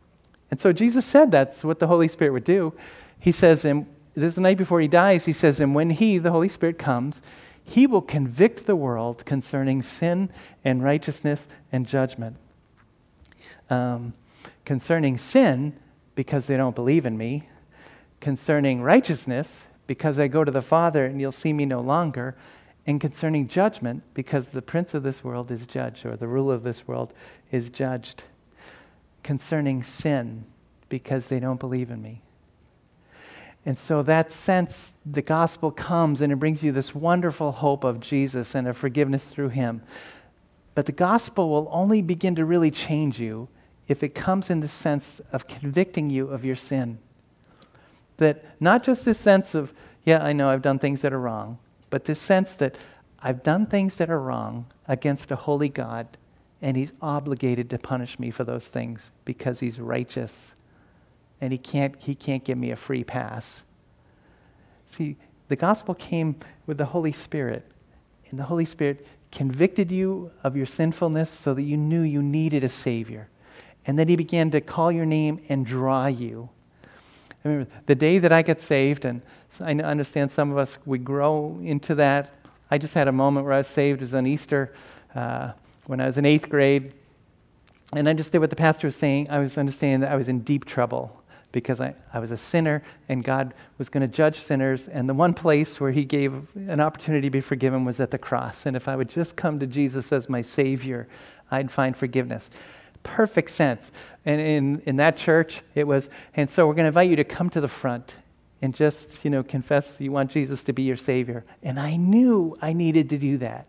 [0.50, 2.72] And so Jesus said that's what the Holy Spirit would do.
[3.20, 6.18] He says, and this is the night before he dies, he says, and when he,
[6.18, 7.22] the Holy Spirit, comes,
[7.62, 10.30] he will convict the world concerning sin
[10.64, 12.36] and righteousness and judgment.
[13.68, 14.14] Um,
[14.64, 15.78] concerning sin,
[16.16, 17.48] because they don't believe in me.
[18.20, 22.36] Concerning righteousness, because I go to the Father and you'll see me no longer.
[22.86, 26.62] And concerning judgment, because the prince of this world is judged, or the ruler of
[26.62, 27.12] this world
[27.52, 28.24] is judged.
[29.22, 30.44] Concerning sin,
[30.88, 32.22] because they don't believe in me.
[33.66, 38.00] And so that sense, the gospel comes and it brings you this wonderful hope of
[38.00, 39.82] Jesus and of forgiveness through him.
[40.74, 43.48] But the gospel will only begin to really change you
[43.86, 46.98] if it comes in the sense of convicting you of your sin.
[48.16, 49.74] That not just this sense of,
[50.04, 51.58] yeah, I know I've done things that are wrong,
[51.90, 52.76] but this sense that
[53.22, 56.06] I've done things that are wrong against a holy God,
[56.62, 60.54] and He's obligated to punish me for those things because He's righteous.
[61.40, 63.64] And He can't, he can't give me a free pass.
[64.86, 65.16] See,
[65.48, 66.36] the gospel came
[66.66, 67.64] with the Holy Spirit,
[68.30, 72.64] and the Holy Spirit convicted you of your sinfulness so that you knew you needed
[72.64, 73.28] a Savior.
[73.86, 76.50] And then He began to call your name and draw you.
[77.44, 79.22] I remember the day that I got saved, and
[79.60, 82.34] I understand some of us, we grow into that.
[82.70, 84.00] I just had a moment where I was saved.
[84.00, 84.74] It was on Easter
[85.14, 85.52] uh,
[85.86, 86.92] when I was in eighth grade.
[87.92, 89.30] And I just did what the pastor was saying.
[89.30, 91.19] I was understanding that I was in deep trouble
[91.52, 94.88] because I, I was a sinner and God was going to judge sinners.
[94.88, 98.18] And the one place where He gave an opportunity to be forgiven was at the
[98.18, 98.66] cross.
[98.66, 101.08] And if I would just come to Jesus as my Savior,
[101.50, 102.50] I'd find forgiveness
[103.02, 103.92] perfect sense.
[104.24, 107.24] And in, in that church, it was, and so we're going to invite you to
[107.24, 108.16] come to the front
[108.62, 111.44] and just, you know, confess you want Jesus to be your Savior.
[111.62, 113.66] And I knew I needed to do that.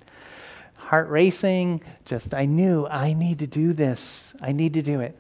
[0.75, 4.33] Heart racing, just I knew I need to do this.
[4.41, 5.17] I need to do it.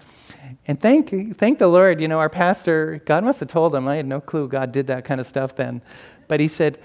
[0.67, 3.95] And thank, thank the Lord, you know, our pastor, God must have told him, I
[3.97, 5.81] had no clue God did that kind of stuff then.
[6.27, 6.79] But he said,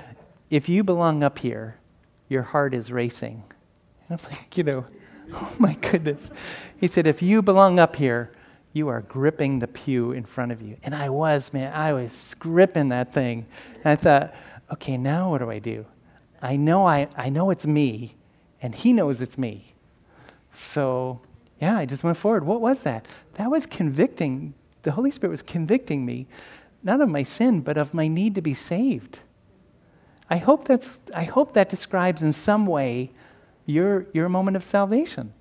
[0.51, 1.77] if you belong up here,
[2.29, 3.43] your heart is racing.
[4.09, 4.85] And I was like, you know,
[5.35, 6.31] oh my goodness.
[6.79, 8.33] He said, If you belong up here,
[8.73, 10.77] you are gripping the pew in front of you.
[10.83, 13.47] And I was, man, I was gripping that thing.
[13.77, 14.35] And I thought,
[14.73, 15.87] okay, now what do I do?
[16.43, 18.17] I know I, I know it's me,
[18.61, 19.73] and he knows it's me.
[20.53, 21.21] So,
[21.61, 22.45] yeah, I just went forward.
[22.45, 23.07] What was that?
[23.35, 24.55] That was convicting.
[24.83, 26.27] The Holy Spirit was convicting me,
[26.83, 29.21] not of my sin, but of my need to be saved.
[30.29, 33.13] I hope, that's, I hope that describes in some way
[33.65, 35.33] your, your moment of salvation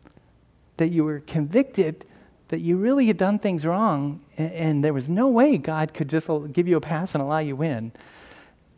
[0.78, 2.06] that you were convicted
[2.48, 6.08] that you really had done things wrong, and, and, there was no way God could
[6.08, 7.92] just give you a pass and allow you in.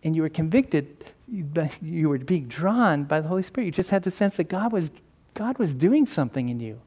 [0.04, 3.66] And you were convicted, that you were being drawn by the Holy Spirit.
[3.66, 4.90] You just had the sense that God was,
[5.34, 6.80] God was doing something in you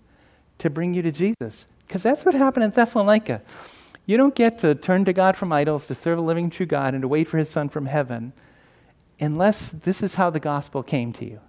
[0.61, 1.67] to bring you to Jesus.
[1.87, 3.43] Because that's what happened in Thessalonica.
[4.07, 6.95] You don't get to turn to God from idols, to serve a living true God,
[6.95, 8.33] and to wait for his Son from heaven
[9.21, 11.41] unless this is how the gospel came to you.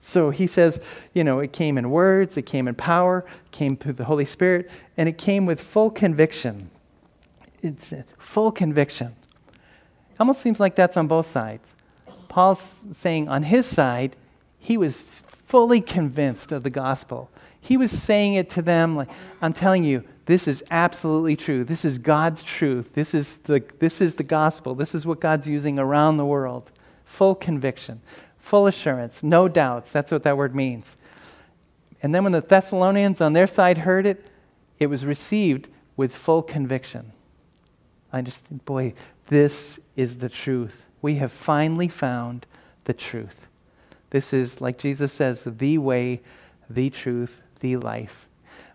[0.00, 0.78] So he says,
[1.14, 4.70] you know, it came in words, it came in power, came through the Holy Spirit,
[4.96, 6.70] and it came with full conviction.
[7.62, 9.16] It's uh, full conviction.
[10.20, 11.74] Almost seems like that's on both sides.
[12.28, 14.16] Paul's saying on his side,
[14.58, 17.30] he was fully convinced of the gospel.
[17.66, 19.10] He was saying it to them like,
[19.42, 21.64] I'm telling you, this is absolutely true.
[21.64, 22.94] This is God's truth.
[22.94, 24.76] This is the, this is the gospel.
[24.76, 26.70] This is what God's using around the world.
[27.04, 28.00] Full conviction,
[28.38, 29.90] full assurance, no doubts.
[29.90, 30.96] That's what that word means.
[32.04, 34.24] And then when the Thessalonians on their side heard it,
[34.78, 35.66] it was received
[35.96, 37.10] with full conviction.
[38.12, 38.94] I just think, boy,
[39.26, 40.86] this is the truth.
[41.02, 42.46] We have finally found
[42.84, 43.48] the truth.
[44.10, 46.20] This is, like Jesus says, the way,
[46.70, 48.26] the truth, the life.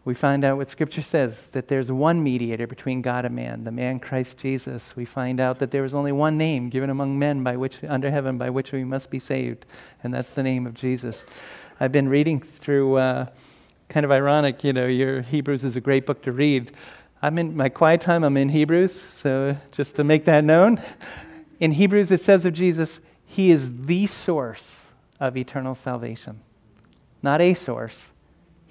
[0.03, 3.72] We find out what Scripture says that there's one mediator between God and man, the
[3.72, 4.95] man Christ Jesus.
[4.95, 8.10] We find out that there is only one name given among men by which, under
[8.10, 9.68] heaven by which we must be saved,
[10.03, 11.24] and that's the name of Jesus.
[11.80, 13.28] I've been reading through, uh,
[13.90, 16.72] kind of ironic, you know, your Hebrews is a great book to read.
[17.22, 20.82] I'm in my quiet time, I'm in Hebrews, so just to make that known.
[21.60, 24.88] In Hebrews, it says of Jesus, He is the source
[25.20, 26.40] of eternal salvation.
[27.22, 28.10] Not a source,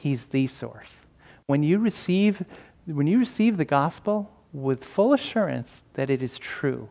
[0.00, 1.02] He's the source.
[1.44, 2.42] When you receive,
[2.86, 6.88] when you receive the gospel with full assurance that it is true,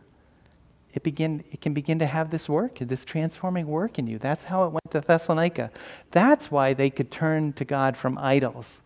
[0.94, 4.19] it, begin, it can begin to have this work, this transforming work in you.
[4.19, 5.72] That's how it went to Thessalonica.
[6.11, 8.80] That's why they could turn to God from idols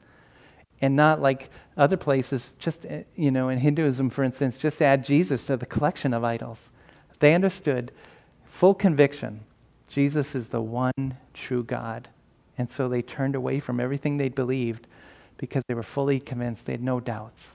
[0.79, 5.03] and not like other places, just, eh, you know, in Hinduism, for instance, just add
[5.03, 6.69] Jesus to the collection of idols.
[7.19, 7.91] They understood
[8.45, 9.41] full conviction
[9.89, 12.07] Jesus is the one true God.
[12.57, 14.87] And so they turned away from everything they believed
[15.37, 16.65] because they were fully convinced.
[16.65, 17.53] They had no doubts.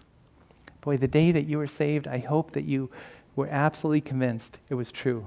[0.81, 2.91] Boy, the day that you were saved, I hope that you
[3.37, 5.27] were absolutely convinced it was true.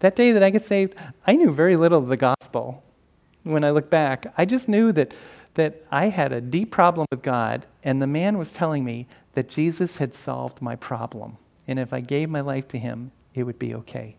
[0.00, 0.94] That day that I got saved,
[1.26, 2.82] I knew very little of the gospel.
[3.42, 5.14] When I look back, I just knew that
[5.58, 9.48] that I had a deep problem with God, and the man was telling me that
[9.48, 11.36] Jesus had solved my problem.
[11.66, 14.16] And if I gave my life to him, it would be okay.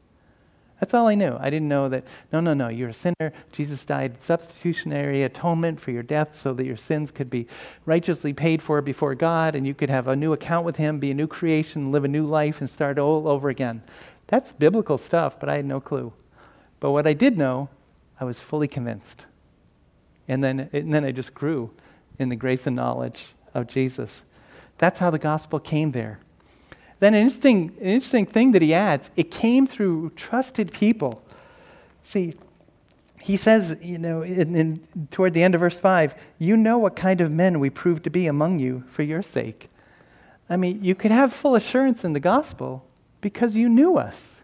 [0.79, 1.35] That's all I knew.
[1.39, 3.33] I didn't know that, no, no, no, you're a sinner.
[3.51, 7.47] Jesus died substitutionary atonement for your death so that your sins could be
[7.85, 11.11] righteously paid for before God and you could have a new account with Him, be
[11.11, 13.83] a new creation, live a new life, and start all over again.
[14.27, 16.13] That's biblical stuff, but I had no clue.
[16.79, 17.67] But what I did know,
[18.19, 19.25] I was fully convinced.
[20.29, 21.71] And then, and then I just grew
[22.19, 24.21] in the grace and knowledge of Jesus.
[24.77, 26.19] That's how the gospel came there.
[26.99, 31.23] Then an interesting, an interesting thing that he adds, it came through trusted people.
[32.03, 32.35] See,
[33.21, 36.95] he says, you know, in, in, toward the end of verse 5, you know what
[36.95, 39.69] kind of men we proved to be among you for your sake.
[40.49, 42.85] I mean, you could have full assurance in the gospel
[43.21, 44.41] because you knew us.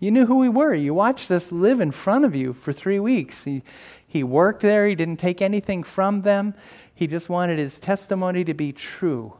[0.00, 0.74] You knew who we were.
[0.74, 3.44] You watched us live in front of you for three weeks.
[3.44, 3.62] He,
[4.06, 6.54] he worked there, he didn't take anything from them.
[6.94, 9.34] He just wanted his testimony to be true.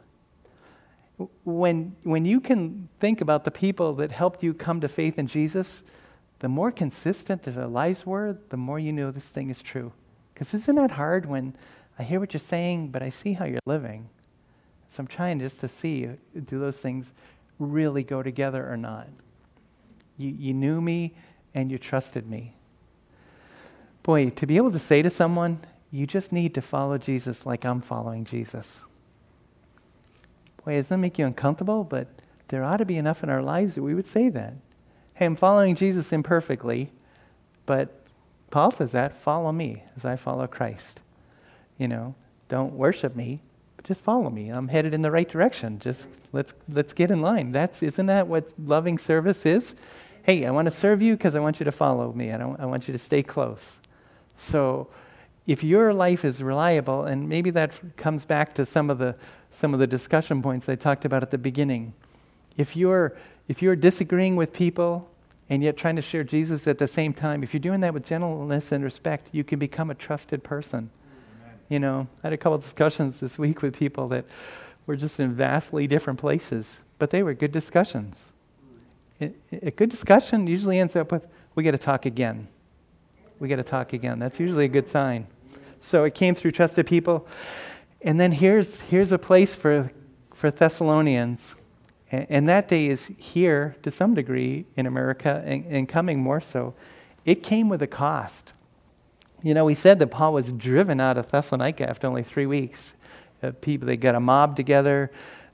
[1.45, 5.27] When, when you can think about the people that helped you come to faith in
[5.27, 5.83] Jesus,
[6.41, 9.93] the more consistent their lives were, the more you know this thing is true.
[10.35, 11.55] Because isn't that hard when
[11.99, 14.09] I hear what you're saying, but I see how you're living?
[14.91, 16.09] So I'm trying just to see
[16.47, 17.13] do those things
[17.59, 19.09] really go together or not?
[20.19, 21.15] You, you knew me
[21.55, 22.55] and you trusted me.
[24.03, 25.61] Boy, to be able to say to someone,
[25.93, 28.85] you just need to follow Jesus like I'm following Jesus.
[30.65, 31.85] Boy, does that make you uncomfortable?
[31.85, 32.09] But
[32.49, 34.55] there ought to be enough in our lives that we would say that.
[35.15, 36.91] Hey, I'm following Jesus imperfectly,
[37.67, 38.05] but
[38.51, 41.01] Paul says that follow me as I follow Christ.
[41.79, 42.15] You know,
[42.49, 43.41] don't worship me,
[43.77, 44.51] but just follow me.
[44.51, 45.79] I'm headed in the right direction.
[45.79, 47.53] Just let's let's get in line.
[47.53, 49.75] That's isn't that what loving service is?
[50.23, 52.31] Hey, I want to serve you because I want you to follow me.
[52.31, 53.81] I, don't, I want you to stay close.
[54.37, 54.89] So
[55.47, 59.17] if your life is reliable, and maybe that comes back to some of the,
[59.53, 61.93] some of the discussion points I talked about at the beginning.
[62.57, 63.17] If you're,
[63.49, 65.09] if you're disagreeing with people
[65.49, 68.05] and yet trying to share Jesus at the same time, if you're doing that with
[68.05, 70.91] gentleness and respect, you can become a trusted person.
[71.43, 71.55] Amen.
[71.69, 74.25] You know, I had a couple discussions this week with people that
[74.87, 78.27] were just in vastly different places, but they were good discussions.
[79.21, 82.49] a good discussion usually ends up with, we got to talk again
[83.43, 84.21] we got to talk again.
[84.21, 85.27] That's usually a good sign.
[85.81, 87.27] So it came through trusted people.
[88.05, 89.91] And then here's, here's a place for,
[90.35, 91.55] for Thessalonians.
[92.11, 96.41] And, and that day is here to some degree in America and, and coming more
[96.41, 96.75] so.
[97.25, 98.53] It came with a cost.
[99.43, 102.95] You know, we said that Paul was driven out of Thessalonica after only three weeks.
[103.43, 105.11] Uh, people, they got a mob together.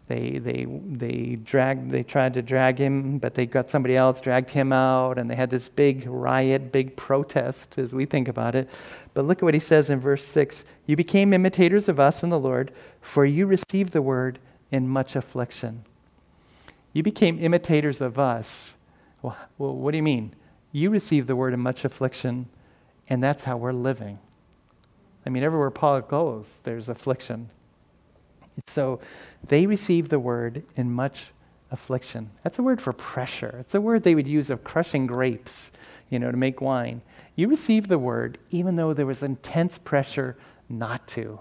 [0.09, 4.49] They, they, they, dragged, they tried to drag him, but they got somebody else, dragged
[4.49, 8.71] him out, and they had this big riot, big protest as we think about it.
[9.13, 12.31] But look at what he says in verse 6 You became imitators of us in
[12.31, 12.73] the Lord,
[13.03, 14.39] for you received the word
[14.71, 15.85] in much affliction.
[16.95, 18.73] You became imitators of us.
[19.21, 20.35] Well, what do you mean?
[20.73, 22.49] You received the word in much affliction,
[23.11, 24.19] and that's how we're living.
[25.27, 27.51] I mean, everywhere Paul goes, there's affliction.
[28.67, 29.01] So
[29.47, 31.27] they received the word in much
[31.71, 32.31] affliction.
[32.43, 33.57] That's a word for pressure.
[33.61, 35.71] It's a word they would use of crushing grapes,
[36.11, 37.03] you know, to make wine.
[37.37, 40.37] You received the word even though there was intense pressure
[40.69, 41.41] not to.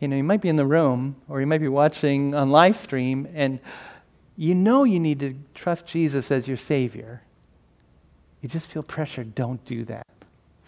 [0.00, 2.76] You know, you might be in the room or you might be watching on live
[2.76, 3.58] stream and
[4.36, 7.22] you know you need to trust Jesus as your Savior.
[8.42, 9.24] You just feel pressure.
[9.24, 10.06] Don't do that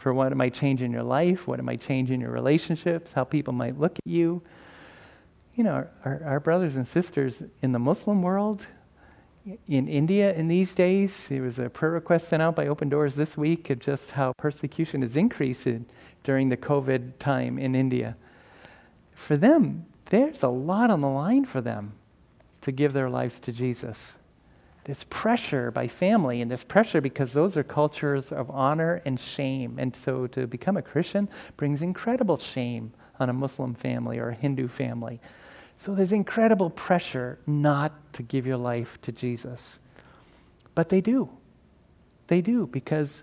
[0.00, 3.12] for what it might change in your life, what it might change in your relationships,
[3.12, 4.40] how people might look at you.
[5.54, 8.66] You know, our, our brothers and sisters in the Muslim world,
[9.68, 13.14] in India in these days, there was a prayer request sent out by Open Doors
[13.14, 15.84] this week of just how persecution is increasing
[16.24, 18.16] during the COVID time in India.
[19.12, 21.92] For them, there's a lot on the line for them
[22.62, 24.16] to give their lives to Jesus.
[24.90, 29.78] There's pressure by family, and there's pressure because those are cultures of honor and shame.
[29.78, 34.34] And so to become a Christian brings incredible shame on a Muslim family or a
[34.34, 35.20] Hindu family.
[35.76, 39.78] So there's incredible pressure not to give your life to Jesus.
[40.74, 41.30] But they do.
[42.26, 43.22] They do because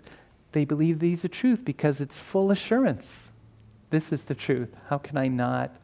[0.52, 3.28] they believe these are truth, because it's full assurance.
[3.90, 4.74] This is the truth.
[4.88, 5.76] How can I not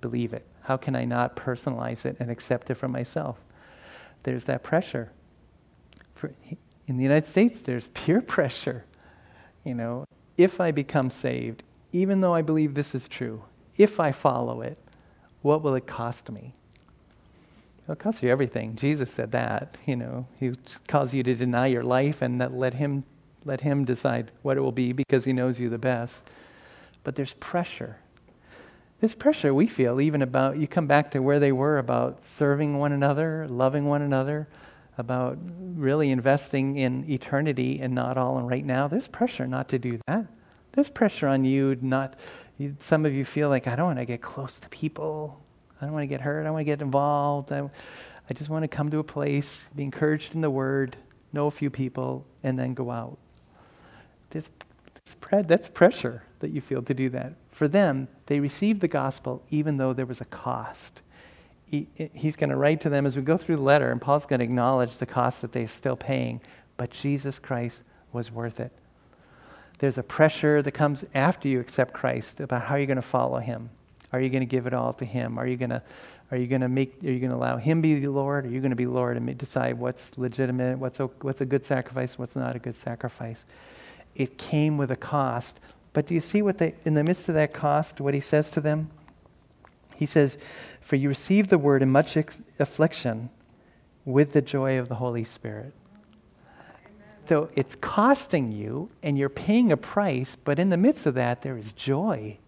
[0.00, 0.44] believe it?
[0.62, 3.38] How can I not personalize it and accept it for myself?
[4.24, 5.12] There's that pressure
[6.86, 8.84] in the United States, there's peer pressure.
[9.64, 10.04] You know,
[10.36, 11.62] if I become saved,
[11.92, 13.42] even though I believe this is true,
[13.76, 14.78] if I follow it,
[15.42, 16.54] what will it cost me?
[17.84, 18.76] It'll cost you everything.
[18.76, 19.76] Jesus said that.
[19.86, 20.52] You know, He
[20.86, 23.04] calls you to deny your life and let Him
[23.44, 26.28] let Him decide what it will be because He knows you the best.
[27.02, 27.96] But there's pressure.
[29.00, 32.78] This pressure we feel even about you come back to where they were about serving
[32.78, 34.48] one another, loving one another,
[34.98, 35.38] about
[35.76, 39.98] really investing in eternity and not all in right now, there's pressure not to do
[40.06, 40.26] that.
[40.72, 42.16] There's pressure on you not,
[42.58, 45.40] you, some of you feel like, I don't want to get close to people.
[45.80, 46.40] I don't want to get hurt.
[46.40, 47.52] I don't want to get involved.
[47.52, 47.70] I,
[48.28, 50.96] I just want to come to a place, be encouraged in the word,
[51.32, 53.16] know a few people, and then go out.
[54.30, 54.50] There's,
[54.94, 57.34] there's that's pressure that you feel to do that.
[57.50, 61.02] For them, they received the gospel even though there was a cost
[61.70, 64.24] he, he's going to write to them as we go through the letter, and Paul's
[64.24, 66.40] going to acknowledge the cost that they're still paying,
[66.76, 67.82] but Jesus Christ
[68.12, 68.72] was worth it.
[69.78, 73.38] There's a pressure that comes after you accept Christ about how you're going to follow
[73.38, 73.70] him.
[74.12, 75.38] Are you going to give it all to him?
[75.38, 75.82] Are you going to
[76.30, 78.44] are you going to make are you going to allow him be the Lord?
[78.46, 81.64] Are you going to be Lord and decide what's legitimate, what's a, what's a good
[81.64, 83.44] sacrifice, what's not a good sacrifice?
[84.14, 85.60] It came with a cost.
[85.92, 88.50] But do you see what they in the midst of that cost, what he says
[88.52, 88.90] to them?
[89.98, 90.38] He says,
[90.80, 92.16] For you received the word in much
[92.60, 93.30] affliction
[94.04, 95.74] with the joy of the Holy Spirit.
[97.26, 101.42] So it's costing you, and you're paying a price, but in the midst of that,
[101.42, 102.38] there is joy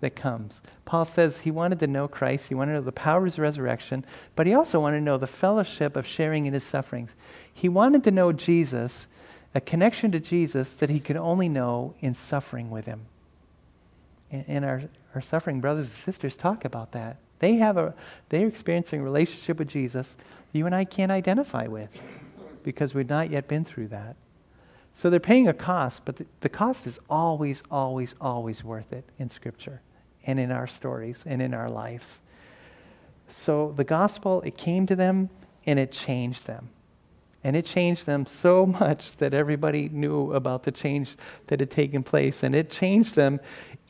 [0.00, 0.60] that comes.
[0.84, 3.38] Paul says he wanted to know Christ, he wanted to know the power of his
[3.38, 7.14] resurrection, but he also wanted to know the fellowship of sharing in his sufferings.
[7.54, 9.06] He wanted to know Jesus,
[9.54, 13.06] a connection to Jesus that he could only know in suffering with him.
[14.48, 14.82] And our,
[15.14, 17.16] our suffering brothers and sisters talk about that.
[17.38, 17.94] They have a
[18.28, 20.16] they're experiencing a relationship with Jesus
[20.56, 21.90] you and I can't identify with
[22.62, 24.16] because we've not yet been through that.
[24.94, 29.04] So they're paying a cost, but the, the cost is always, always, always worth it
[29.18, 29.82] in Scripture
[30.26, 32.20] and in our stories and in our lives.
[33.28, 35.28] So the gospel, it came to them
[35.66, 36.70] and it changed them.
[37.44, 41.16] And it changed them so much that everybody knew about the change
[41.48, 42.42] that had taken place.
[42.42, 43.38] And it changed them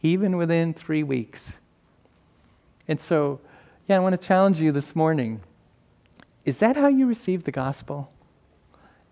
[0.06, 1.56] even within three weeks.
[2.88, 3.40] And so,
[3.88, 5.40] yeah, I want to challenge you this morning.
[6.44, 8.10] Is that how you receive the gospel?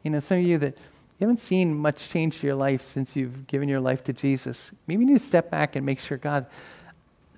[0.03, 0.77] You know, some of you that
[1.19, 4.73] you haven't seen much change to your life since you've given your life to Jesus,
[4.87, 6.47] maybe you need to step back and make sure, God,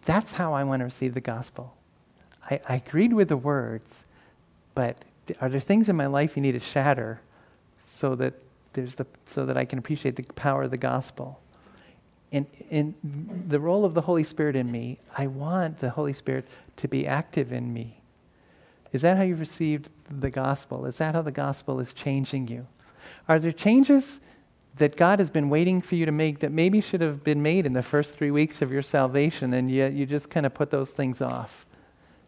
[0.04, 1.74] that's how I want to receive the gospel.
[2.50, 4.02] I, I agreed with the words,
[4.74, 5.04] but
[5.40, 7.20] are there things in my life you need to shatter
[7.88, 8.34] so that
[8.72, 11.40] there's the so that I can appreciate the power of the gospel?
[12.36, 16.46] In, in the role of the Holy Spirit in me, I want the Holy Spirit
[16.76, 18.00] to be active in me.
[18.92, 20.86] Is that how you've received the gospel?
[20.86, 22.66] Is that how the gospel is changing you?
[23.28, 24.20] Are there changes
[24.76, 27.64] that God has been waiting for you to make that maybe should have been made
[27.64, 30.70] in the first three weeks of your salvation, and yet you just kind of put
[30.70, 31.64] those things off.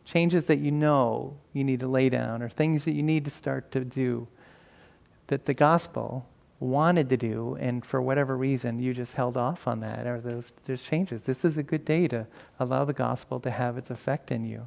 [0.07, 3.31] Changes that you know you need to lay down, or things that you need to
[3.31, 4.27] start to do
[5.27, 6.27] that the gospel
[6.61, 10.53] wanted to do, and for whatever reason you just held off on that, or those,
[10.67, 11.23] those changes.
[11.23, 12.27] This is a good day to
[12.59, 14.67] allow the gospel to have its effect in you.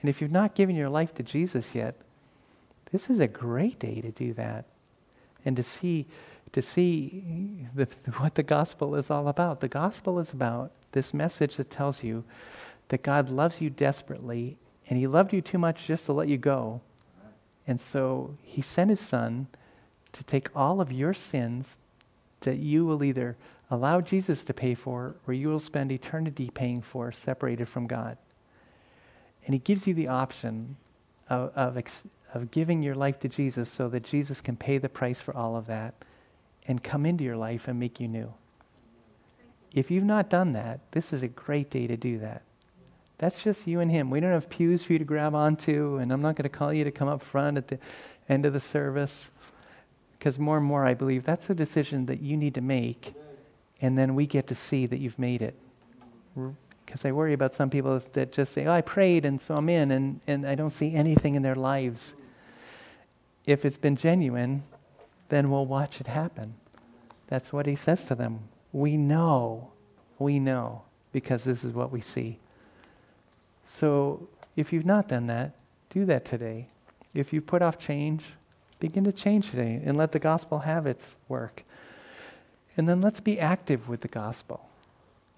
[0.00, 1.94] And if you've not given your life to Jesus yet,
[2.90, 4.64] this is a great day to do that
[5.44, 6.06] and to see
[6.52, 7.86] to see the,
[8.16, 9.60] what the gospel is all about.
[9.60, 12.24] The gospel is about this message that tells you
[12.88, 14.56] that God loves you desperately
[14.88, 16.80] and he loved you too much just to let you go.
[17.68, 19.46] And so he sent his son
[20.12, 21.76] to take all of your sins
[22.40, 23.36] that you will either
[23.70, 28.16] allow Jesus to pay for or you will spend eternity paying for separated from God.
[29.44, 30.76] And he gives you the option
[31.28, 32.04] of, of, ex,
[32.34, 35.56] of giving your life to Jesus so that Jesus can pay the price for all
[35.56, 35.94] of that
[36.66, 38.32] and come into your life and make you new.
[39.74, 42.42] If you've not done that, this is a great day to do that.
[43.18, 44.10] That's just you and him.
[44.10, 46.72] We don't have pews for you to grab onto, and I'm not going to call
[46.72, 47.78] you to come up front at the
[48.28, 49.30] end of the service.
[50.20, 53.14] Because more and more, I believe that's a decision that you need to make,
[53.80, 55.54] and then we get to see that you've made it.
[56.84, 59.70] Because I worry about some people that just say, Oh, I prayed, and so I'm
[59.70, 62.14] in, and, and I don't see anything in their lives.
[63.46, 64.62] If it's been genuine,
[65.30, 66.52] then we'll watch it happen.
[67.28, 68.40] That's what he says to them.
[68.72, 69.70] We know,
[70.18, 70.82] we know,
[71.12, 72.38] because this is what we see.
[73.64, 75.54] So if you've not done that,
[75.88, 76.68] do that today.
[77.14, 78.22] If you put off change,
[78.80, 81.64] begin to change today and let the gospel have its work.
[82.76, 84.68] And then let's be active with the gospel.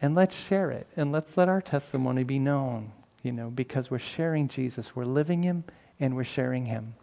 [0.00, 0.86] And let's share it.
[0.96, 2.92] And let's let our testimony be known,
[3.22, 4.96] you know, because we're sharing Jesus.
[4.96, 5.64] We're living him
[6.00, 6.94] and we're sharing him.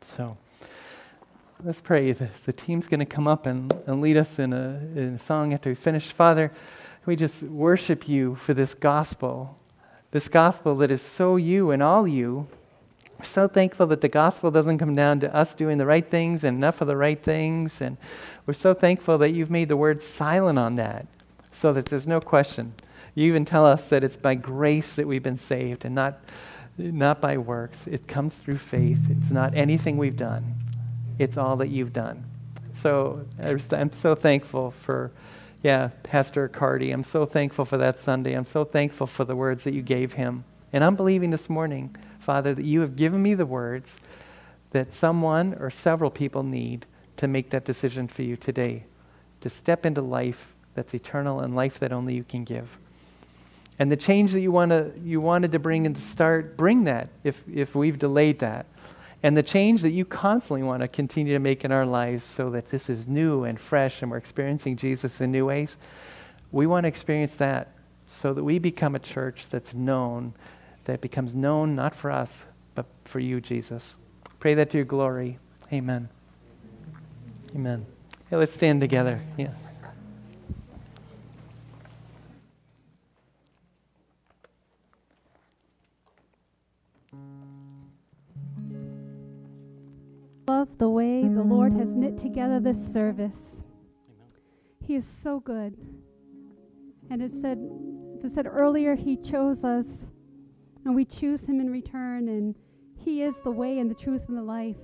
[0.00, 0.36] So
[1.62, 2.12] let's pray.
[2.12, 5.18] The, the team's going to come up and, and lead us in a, in a
[5.18, 6.12] song after we finish.
[6.12, 6.52] Father,
[7.06, 9.56] we just worship you for this gospel,
[10.10, 12.48] this gospel that is so you and all you.
[13.18, 16.44] We're so thankful that the gospel doesn't come down to us doing the right things
[16.44, 17.80] and enough of the right things.
[17.80, 17.96] And
[18.44, 21.06] we're so thankful that you've made the word silent on that
[21.50, 22.74] so that there's no question.
[23.14, 26.20] You even tell us that it's by grace that we've been saved and not,
[26.76, 27.86] not by works.
[27.86, 28.98] It comes through faith.
[29.08, 30.54] It's not anything we've done,
[31.18, 32.24] it's all that you've done.
[32.74, 35.10] So I'm so thankful for,
[35.62, 36.92] yeah, Pastor Cardy.
[36.92, 38.34] I'm so thankful for that Sunday.
[38.34, 40.44] I'm so thankful for the words that you gave him.
[40.74, 41.96] And I'm believing this morning,
[42.26, 44.00] Father, that you have given me the words
[44.72, 46.84] that someone or several people need
[47.18, 48.82] to make that decision for you today,
[49.42, 52.78] to step into life that's eternal and life that only you can give.
[53.78, 57.10] And the change that you, wanna, you wanted to bring in the start, bring that
[57.22, 58.66] if, if we've delayed that.
[59.22, 62.50] And the change that you constantly want to continue to make in our lives so
[62.50, 65.76] that this is new and fresh and we're experiencing Jesus in new ways,
[66.50, 67.68] we want to experience that
[68.08, 70.34] so that we become a church that's known,
[70.86, 72.44] that becomes known not for us,
[72.74, 73.96] but for you, Jesus.
[74.40, 75.38] Pray that to your glory.
[75.72, 76.08] Amen.
[77.54, 77.86] Amen.
[78.30, 79.20] Hey, let's stand together.
[79.36, 79.50] Yeah.
[90.56, 93.62] love the way the Lord has knit together this service.
[94.82, 95.76] He is so good.
[97.10, 97.58] And it said,
[98.16, 100.08] as I said earlier, He chose us,
[100.86, 102.54] and we choose Him in return, and
[102.96, 104.76] He is the way and the truth and the life.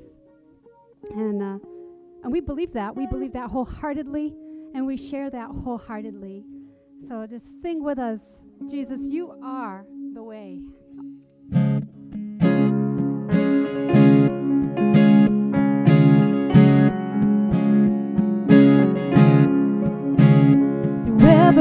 [1.10, 1.58] And uh,
[2.22, 2.94] and we believe that.
[2.94, 4.34] We believe that wholeheartedly,
[4.74, 6.44] and we share that wholeheartedly.
[7.08, 8.20] So just sing with us,
[8.68, 10.60] Jesus, you are the way.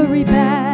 [0.02, 0.71] every battle,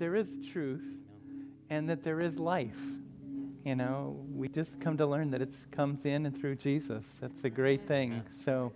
[0.00, 0.96] there is truth
[1.68, 2.80] and that there is life.
[3.64, 7.16] You know, we just come to learn that it comes in and through Jesus.
[7.20, 8.22] That's a great thing.
[8.30, 8.72] So,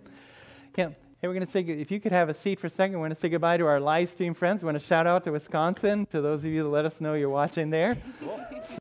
[0.77, 0.89] yeah.
[1.21, 3.01] Hey, we're going to say, if you could have a seat for a second, we
[3.01, 4.61] want to say goodbye to our live stream friends.
[4.61, 7.15] We want to shout out to Wisconsin, to those of you that let us know
[7.15, 7.97] you're watching there.
[8.19, 8.39] Cool.